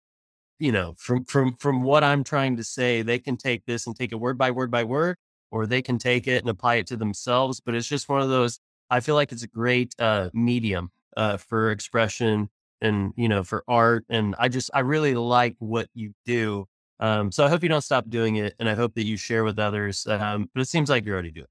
[0.58, 3.96] you know, from from from what I'm trying to say, they can take this and
[3.96, 5.16] take it word by word by word,
[5.50, 7.60] or they can take it and apply it to themselves.
[7.60, 8.58] But it's just one of those.
[8.90, 12.48] I feel like it's a great uh, medium uh, for expression
[12.80, 14.04] and you know for art.
[14.08, 16.66] And I just I really like what you do.
[17.00, 19.44] Um, so I hope you don't stop doing it, and I hope that you share
[19.44, 20.06] with others.
[20.06, 21.48] Um, but it seems like you're already doing.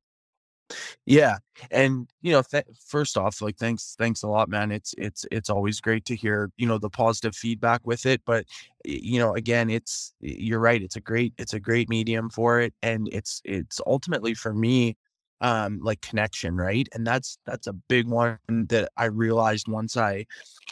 [1.05, 1.37] Yeah,
[1.71, 4.71] and you know, th- first off, like thanks, thanks a lot, man.
[4.71, 8.21] It's it's it's always great to hear you know the positive feedback with it.
[8.25, 8.45] But
[8.83, 10.81] you know, again, it's you're right.
[10.81, 14.97] It's a great it's a great medium for it, and it's it's ultimately for me,
[15.41, 16.87] um, like connection, right?
[16.93, 20.25] And that's that's a big one that I realized once I,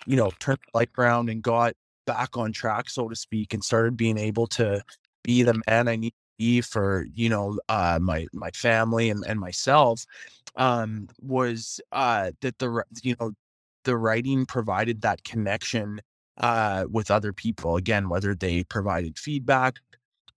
[0.05, 1.73] you know, turned the light around and got
[2.05, 4.81] back on track, so to speak, and started being able to
[5.23, 6.13] be the man I need
[6.61, 10.05] for you know uh, my my family and, and myself
[10.55, 13.31] um, was uh, that the you know
[13.83, 16.01] the writing provided that connection
[16.37, 19.75] uh, with other people again whether they provided feedback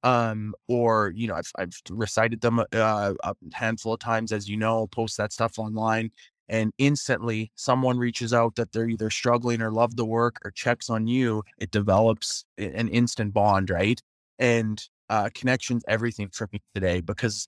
[0.02, 4.56] um, or you know I've I've recited them uh, a handful of times as you
[4.56, 6.10] know post that stuff online
[6.48, 10.90] and instantly someone reaches out that they're either struggling or love the work or checks
[10.90, 14.00] on you it develops an instant bond right?
[14.38, 17.46] And uh, connections everything for me today because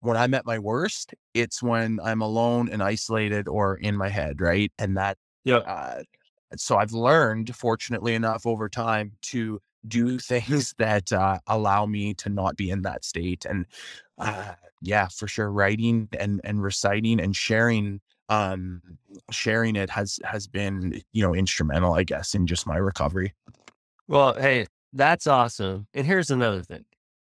[0.00, 4.40] when I'm at my worst, it's when I'm alone and isolated or in my head,
[4.40, 4.70] right?
[4.78, 5.58] And that, yeah.
[5.58, 6.02] Uh,
[6.56, 12.28] so I've learned, fortunately enough, over time to do things that uh, allow me to
[12.28, 13.44] not be in that state.
[13.44, 13.66] And
[14.18, 14.52] uh,
[14.82, 18.00] yeah, for sure, writing and and reciting and sharing
[18.30, 18.80] um
[19.30, 23.34] sharing it has has been you know instrumental i guess in just my recovery
[24.08, 26.84] well hey that's awesome and here's another thing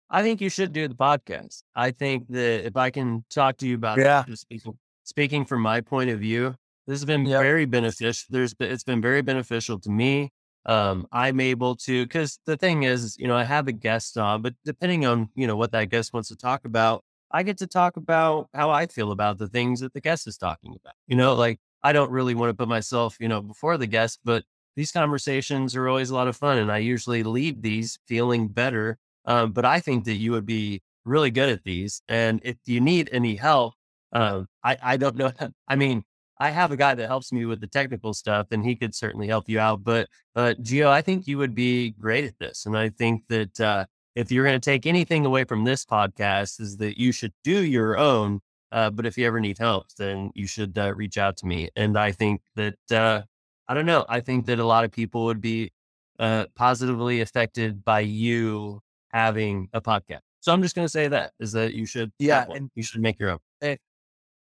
[0.10, 1.64] I think you should do the podcast.
[1.76, 4.24] I think that if I can talk to you about yeah.
[4.34, 6.55] speaking, speaking from my point of view,
[6.86, 7.41] this has been yep.
[7.41, 8.28] very beneficial.
[8.30, 10.32] There's been, it's been very beneficial to me.
[10.66, 14.41] Um, I'm able to, cause the thing is, you know, I have a guest on,
[14.41, 17.68] but depending on, you know, what that guest wants to talk about, I get to
[17.68, 20.93] talk about how I feel about the things that the guest is talking about.
[21.08, 24.20] You know, like I don't really want to put myself, you know, before the guest,
[24.24, 24.43] but
[24.78, 26.58] these conversations are always a lot of fun.
[26.58, 28.97] And I usually leave these feeling better
[29.28, 32.01] um, but I think that you would be really good at these.
[32.09, 33.73] And if you need any help,
[34.13, 35.32] um, I, I don't know.
[35.67, 36.03] I mean,
[36.39, 39.28] I have a guy that helps me with the technical stuff and he could certainly
[39.28, 39.84] help you out.
[39.84, 42.65] But, uh, Gio, I think you would be great at this.
[42.65, 46.59] And I think that, uh, if you're going to take anything away from this podcast
[46.59, 48.39] is that you should do your own.
[48.71, 51.69] Uh, but if you ever need help, then you should uh, reach out to me.
[51.75, 53.21] And I think that, uh,
[53.67, 54.05] I don't know.
[54.09, 55.71] I think that a lot of people would be
[56.19, 60.22] uh, positively affected by you having a podcast.
[60.39, 63.01] So I'm just going to say that is that you should, yeah, and you should
[63.01, 63.39] make your own.
[63.62, 63.78] And, eh,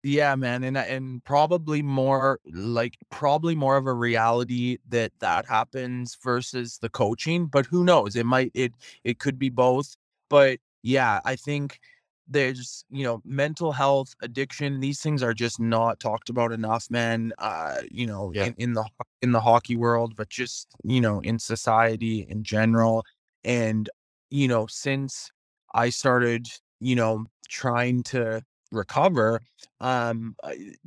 [0.03, 6.15] yeah, man, and and probably more like probably more of a reality that that happens
[6.23, 8.15] versus the coaching, but who knows?
[8.15, 9.95] It might it it could be both.
[10.29, 11.79] But yeah, I think
[12.27, 17.31] there's you know mental health addiction these things are just not talked about enough man
[17.37, 18.45] uh you know yeah.
[18.45, 18.83] in, in the
[19.21, 23.03] in the hockey world but just you know in society in general
[23.43, 23.89] and
[24.29, 25.31] you know, since
[25.73, 26.47] I started,
[26.79, 29.41] you know, trying to recover,
[29.79, 30.35] um,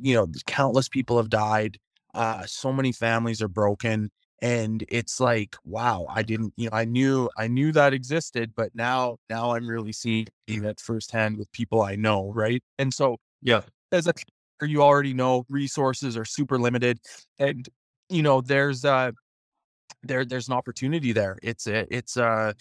[0.01, 1.79] you know, countless people have died.
[2.15, 4.11] Uh, so many families are broken.
[4.41, 8.71] And it's like, wow, I didn't, you know, I knew, I knew that existed, but
[8.75, 12.33] now, now I'm really seeing it firsthand with people I know.
[12.33, 12.63] Right.
[12.79, 14.15] And so, yeah, as a,
[14.63, 17.01] you already know, resources are super limited.
[17.39, 17.69] And,
[18.09, 19.11] you know, there's, uh,
[20.03, 22.55] there there's an opportunity there it's a it's a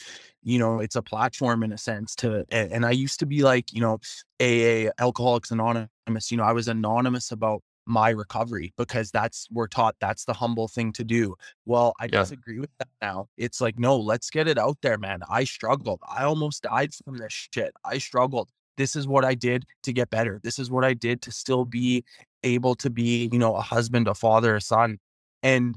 [0.43, 3.71] you know it's a platform in a sense to and, i used to be like
[3.71, 3.99] you know
[4.41, 9.95] aa alcoholics anonymous you know i was anonymous about my recovery because that's we're taught
[9.99, 11.35] that's the humble thing to do.
[11.65, 12.19] Well, I yeah.
[12.19, 13.27] disagree with that now.
[13.37, 15.21] It's like, no, let's get it out there, man.
[15.29, 16.01] I struggled.
[16.07, 17.71] I almost died from this shit.
[17.85, 18.49] I struggled.
[18.75, 20.39] This is what I did to get better.
[20.43, 22.03] This is what I did to still be
[22.43, 24.99] able to be, you know, a husband, a father, a son.
[25.41, 25.75] And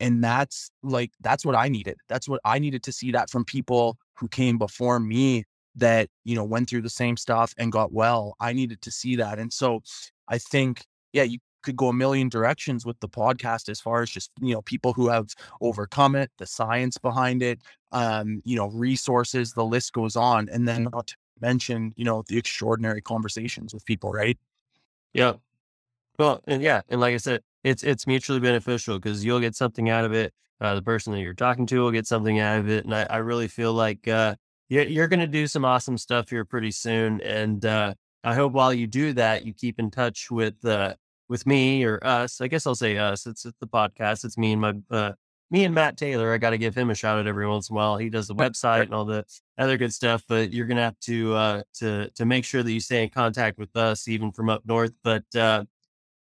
[0.00, 1.96] and that's like that's what i needed.
[2.08, 5.44] That's what i needed to see that from people who came before me
[5.76, 8.36] that you know went through the same stuff and got well.
[8.40, 9.82] I needed to see that and so
[10.28, 14.10] i think yeah you could go a million directions with the podcast as far as
[14.10, 15.28] just you know people who have
[15.60, 17.60] overcome it the science behind it
[17.92, 22.22] um you know resources the list goes on and then not to mention you know
[22.28, 24.38] the extraordinary conversations with people right?
[25.12, 25.34] Yeah
[26.18, 29.88] well and yeah and like i said it's it's mutually beneficial because you'll get something
[29.88, 30.32] out of it.
[30.60, 33.06] Uh, the person that you're talking to will get something out of it, and I,
[33.08, 34.34] I really feel like uh,
[34.70, 37.20] you're, you're going to do some awesome stuff here pretty soon.
[37.22, 37.94] And uh,
[38.24, 40.94] I hope while you do that, you keep in touch with uh,
[41.28, 42.40] with me or us.
[42.40, 43.26] I guess I'll say us.
[43.26, 44.24] It's, it's the podcast.
[44.24, 45.12] It's me and my uh,
[45.50, 46.32] me and Matt Taylor.
[46.32, 47.96] I got to give him a shout out every once in a while.
[47.96, 49.24] He does the website and all the
[49.58, 50.22] other good stuff.
[50.28, 53.58] But you're gonna have to uh, to to make sure that you stay in contact
[53.58, 54.92] with us, even from up north.
[55.02, 55.64] But uh,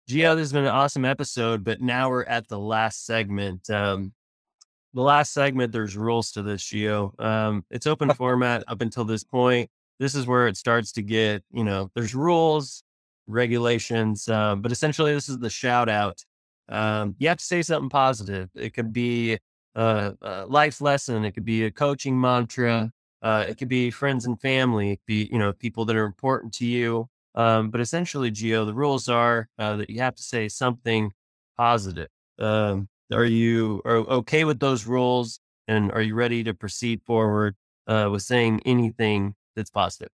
[0.09, 3.69] Gio, this has been an awesome episode, but now we're at the last segment.
[3.69, 4.13] Um,
[4.93, 7.19] the last segment, there's rules to this, Gio.
[7.21, 9.69] Um, it's open format up until this point.
[9.99, 12.83] This is where it starts to get, you know, there's rules,
[13.27, 16.23] regulations, uh, but essentially, this is the shout out.
[16.69, 18.49] Um, you have to say something positive.
[18.55, 19.37] It could be
[19.75, 24.25] a, a life lesson, it could be a coaching mantra, uh, it could be friends
[24.25, 27.09] and family, it could be, you know, people that are important to you.
[27.37, 31.11] Um, but essentially, Gio, the rules are uh, that you have to say something
[31.55, 32.09] positive.
[32.39, 37.55] Um, are you are okay with those rules, and are you ready to proceed forward
[37.87, 40.09] uh, with saying anything that's positive.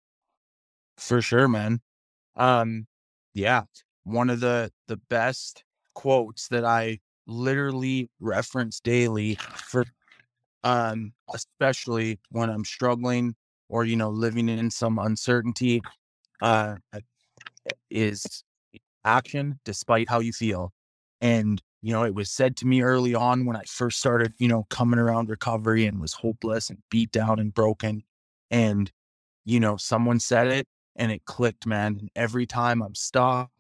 [0.99, 1.81] For sure, man.
[2.37, 2.87] Um,
[3.35, 3.63] yeah,
[4.05, 5.65] one of the the best
[5.95, 9.85] quotes that I literally reference daily for
[10.65, 13.35] um especially when I'm struggling
[13.69, 15.83] or you know living in some uncertainty
[16.41, 16.77] uh
[17.93, 18.45] is
[19.05, 20.73] action despite how you feel.
[21.21, 24.47] And you know, it was said to me early on when I first started, you
[24.49, 28.05] know, coming around recovery and was hopeless and beat down and broken.
[28.51, 28.91] And,
[29.45, 31.97] you know, someone said it and it clicked, man.
[32.01, 33.51] And every time I'm stuck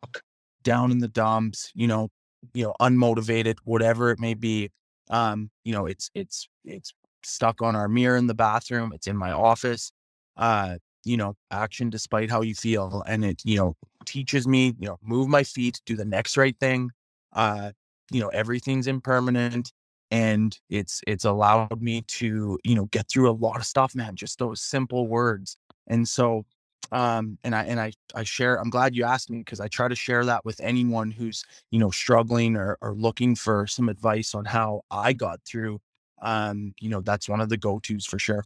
[0.62, 2.11] down in the dumps, you know,
[2.55, 4.70] you know, unmotivated, whatever it may be,
[5.11, 9.16] um, you know, it's it's it's stuck on our mirror in the bathroom, it's in
[9.16, 9.91] my office.
[10.37, 13.03] Uh, you know, action despite how you feel.
[13.09, 13.74] And it, you know,
[14.07, 16.90] teaches me, you know, move my feet, do the next right thing.
[17.32, 17.72] Uh,
[18.11, 19.72] you know, everything's impermanent
[20.11, 24.14] and it's it's allowed me to, you know, get through a lot of stuff, man,
[24.14, 25.57] just those simple words.
[25.88, 26.44] And so
[26.90, 29.88] um and I and I I share I'm glad you asked me because I try
[29.88, 34.34] to share that with anyone who's, you know, struggling or or looking for some advice
[34.34, 35.80] on how I got through
[36.22, 38.44] um, you know, that's one of the go-tos for sure.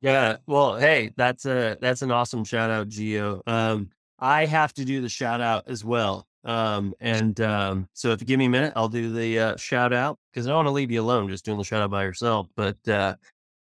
[0.00, 0.36] Yeah.
[0.46, 3.40] Well, hey, that's a that's an awesome shout out, Gio.
[3.46, 6.26] Um, I have to do the shout out as well.
[6.44, 9.92] Um, and um, so if you give me a minute, I'll do the uh, shout
[9.92, 12.04] out because I don't want to leave you alone just doing the shout out by
[12.04, 12.48] yourself.
[12.54, 13.16] But uh,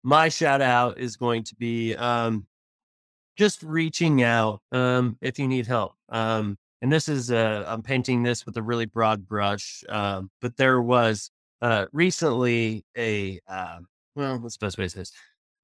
[0.03, 2.45] my shout out is going to be um,
[3.35, 5.95] just reaching out um, if you need help.
[6.09, 10.57] Um, and this is uh, I'm painting this with a really broad brush, um, but
[10.57, 11.31] there was
[11.61, 13.79] uh, recently a uh,
[14.15, 15.11] well, what's the best way to say this?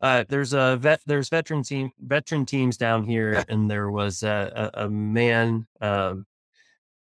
[0.04, 1.01] Uh, there's a vet.
[1.06, 5.66] There's veteran team, veteran teams down here, and there was a, a, a man.
[5.80, 6.26] Um,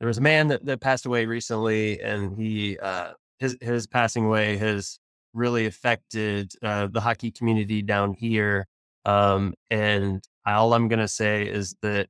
[0.01, 4.25] there was a man that, that passed away recently, and he uh, his his passing
[4.25, 4.99] away has
[5.35, 8.67] really affected uh, the hockey community down here.
[9.05, 12.09] Um, and all I'm gonna say is that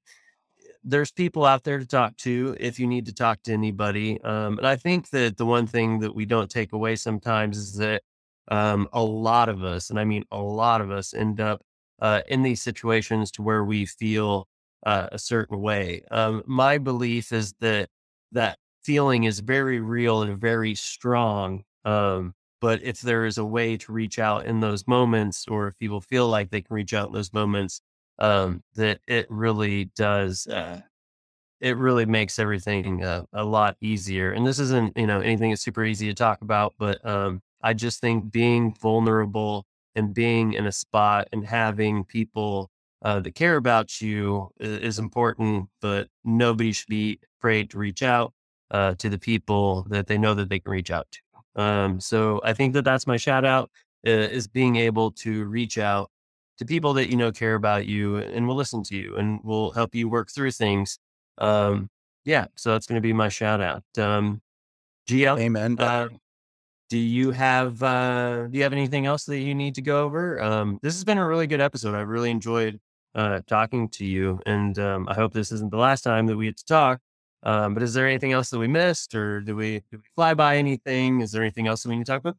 [0.84, 4.20] there's people out there to talk to if you need to talk to anybody.
[4.22, 7.74] Um, and I think that the one thing that we don't take away sometimes is
[7.78, 8.02] that
[8.48, 11.62] um, a lot of us, and I mean a lot of us, end up
[12.00, 14.48] uh, in these situations to where we feel
[14.84, 16.02] uh, a certain way.
[16.10, 17.88] Um, my belief is that
[18.32, 21.64] that feeling is very real and very strong.
[21.84, 25.78] Um, but if there is a way to reach out in those moments, or if
[25.78, 27.80] people feel like they can reach out in those moments,
[28.18, 30.46] um, that it really does.
[30.46, 30.80] Uh,
[31.60, 34.32] it really makes everything uh, a lot easier.
[34.32, 37.72] And this isn't, you know, anything that's super easy to talk about, but um, I
[37.72, 42.70] just think being vulnerable and being in a spot and having people
[43.02, 48.04] uh, that care about you is, is, important, but nobody should be afraid to reach
[48.04, 48.32] out
[48.70, 51.60] uh, to the people that they know that they can reach out to.
[51.60, 53.68] Um, so I think that that's my shout out
[54.06, 56.08] uh, is being able to reach out
[56.58, 59.72] to people that you know care about you and will listen to you and will
[59.72, 61.00] help you work through things.
[61.38, 61.90] Um,
[62.24, 63.82] yeah, so that's going to be my shout out.
[63.98, 64.40] Um,
[65.08, 65.76] GL, amen.
[65.80, 66.08] Uh,
[66.88, 70.40] do you have uh, do you have anything else that you need to go over?
[70.40, 71.94] Um, this has been a really good episode.
[71.94, 72.78] I really enjoyed
[73.14, 76.46] uh, talking to you, and um, I hope this isn't the last time that we
[76.46, 77.00] get to talk.
[77.42, 80.34] Um, but is there anything else that we missed, or do we, do we fly
[80.34, 81.20] by anything?
[81.20, 82.36] Is there anything else that we need to talk about?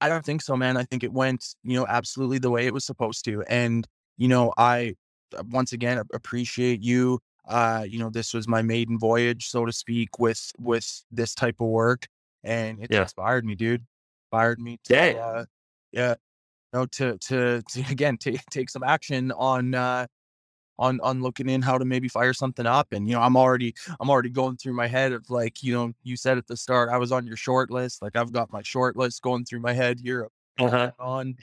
[0.00, 0.76] I, don't think so, man.
[0.76, 3.42] I think it went, you know, absolutely the way it was supposed to.
[3.42, 4.94] And, you know, I
[5.36, 7.20] uh, once again appreciate you.
[7.46, 11.56] Uh, you know, this was my maiden voyage, so to speak, with with this type
[11.60, 12.06] of work
[12.46, 13.02] and it yeah.
[13.02, 13.84] inspired me, dude.
[14.26, 15.44] Inspired me to, yeah, uh,
[15.92, 16.14] yeah,
[16.72, 20.06] you know, to, to, to again, take, take some action on, uh,
[20.78, 22.92] on, on looking in how to maybe fire something up.
[22.92, 25.92] And, you know, I'm already, I'm already going through my head of like, you know,
[26.02, 28.02] you said at the start, I was on your short list.
[28.02, 30.28] Like I've got my short list going through my head here
[30.58, 30.92] uh-huh.
[30.98, 31.36] on,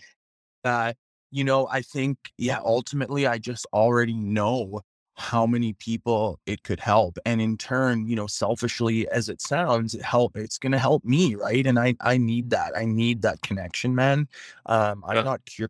[0.64, 0.94] uh,
[1.32, 4.82] you know, I think, yeah, ultimately I just already know
[5.16, 9.94] how many people it could help and in turn you know selfishly as it sounds
[9.94, 11.68] it help it's going to help me right?
[11.68, 14.28] And i i need that i need that connection man.
[14.66, 15.22] Um i'm yeah.
[15.22, 15.70] not cured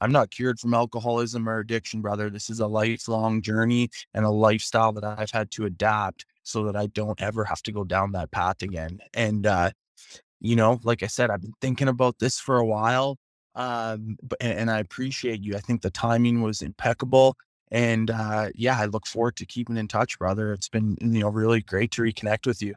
[0.00, 2.28] i'm not cured from alcoholism or addiction brother.
[2.28, 6.76] This is a lifelong journey and a lifestyle that i've had to adapt so that
[6.76, 8.98] i don't ever have to go down that path again.
[9.14, 9.70] And uh
[10.40, 13.18] you know like i said i've been thinking about this for a while
[13.54, 15.54] um and, and i appreciate you.
[15.56, 17.36] I think the timing was impeccable
[17.70, 20.52] and uh, yeah, I look forward to keeping in touch, brother.
[20.52, 22.74] It's been you know really great to reconnect with you.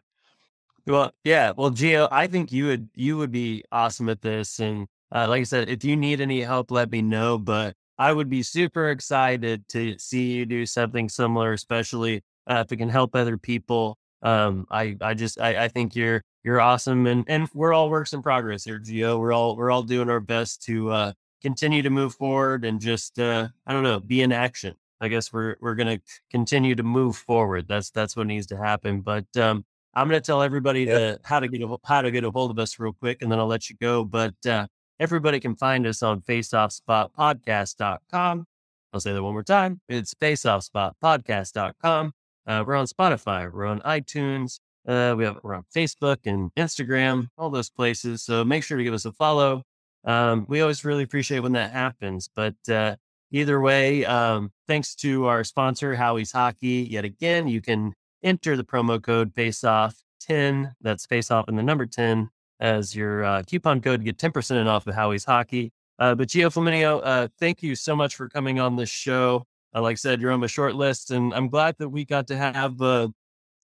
[0.85, 1.53] Well, yeah.
[1.55, 4.59] Well, Gio, I think you would you would be awesome at this.
[4.59, 7.37] And uh, like I said, if you need any help, let me know.
[7.37, 12.71] But I would be super excited to see you do something similar, especially uh, if
[12.71, 13.97] it can help other people.
[14.21, 18.13] Um, I I just I, I think you're you're awesome, and and we're all works
[18.13, 19.19] in progress here, Gio.
[19.19, 23.19] We're all we're all doing our best to uh, continue to move forward and just
[23.19, 24.75] uh, I don't know, be in action.
[25.03, 25.99] I guess we're we're gonna
[26.31, 27.67] continue to move forward.
[27.67, 29.01] That's that's what needs to happen.
[29.01, 32.31] But um, I'm gonna tell everybody to, how to get a, how to get a
[32.31, 34.05] hold of us real quick, and then I'll let you go.
[34.05, 34.67] But uh,
[34.99, 38.45] everybody can find us on faceoffspotpodcast.com.
[38.93, 39.81] I'll say that one more time.
[39.89, 42.13] It's faceoffspotpodcast.com.
[42.45, 43.51] Uh, we're on Spotify.
[43.51, 44.59] We're on iTunes.
[44.87, 48.23] Uh, we have we're on Facebook and Instagram, all those places.
[48.23, 49.63] So make sure to give us a follow.
[50.05, 52.29] Um, we always really appreciate when that happens.
[52.33, 52.95] But uh,
[53.34, 56.88] either way, um, thanks to our sponsor, Howie's Hockey.
[56.89, 60.71] Yet again, you can enter the promo code FaceOff10.
[60.79, 62.29] That's FaceOff and the number 10
[62.61, 65.73] as your uh, coupon code to get 10% off of Howie's Hockey.
[65.99, 69.45] Uh, but Gio Flamminio, uh, thank you so much for coming on this show.
[69.75, 72.27] Uh, like I said, you're on my short list, and I'm glad that we got
[72.27, 73.07] to have uh,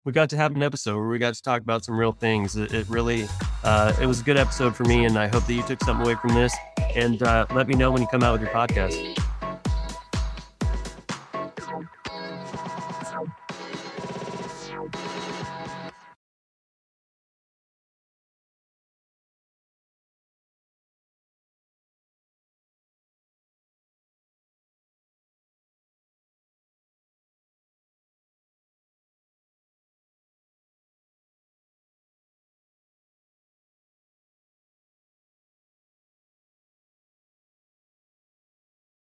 [0.05, 2.55] we got to have an episode where we got to talk about some real things.
[2.55, 3.27] It, it really,
[3.63, 6.05] uh, it was a good episode for me, and I hope that you took something
[6.05, 6.55] away from this.
[6.95, 9.24] And uh, let me know when you come out with your podcast.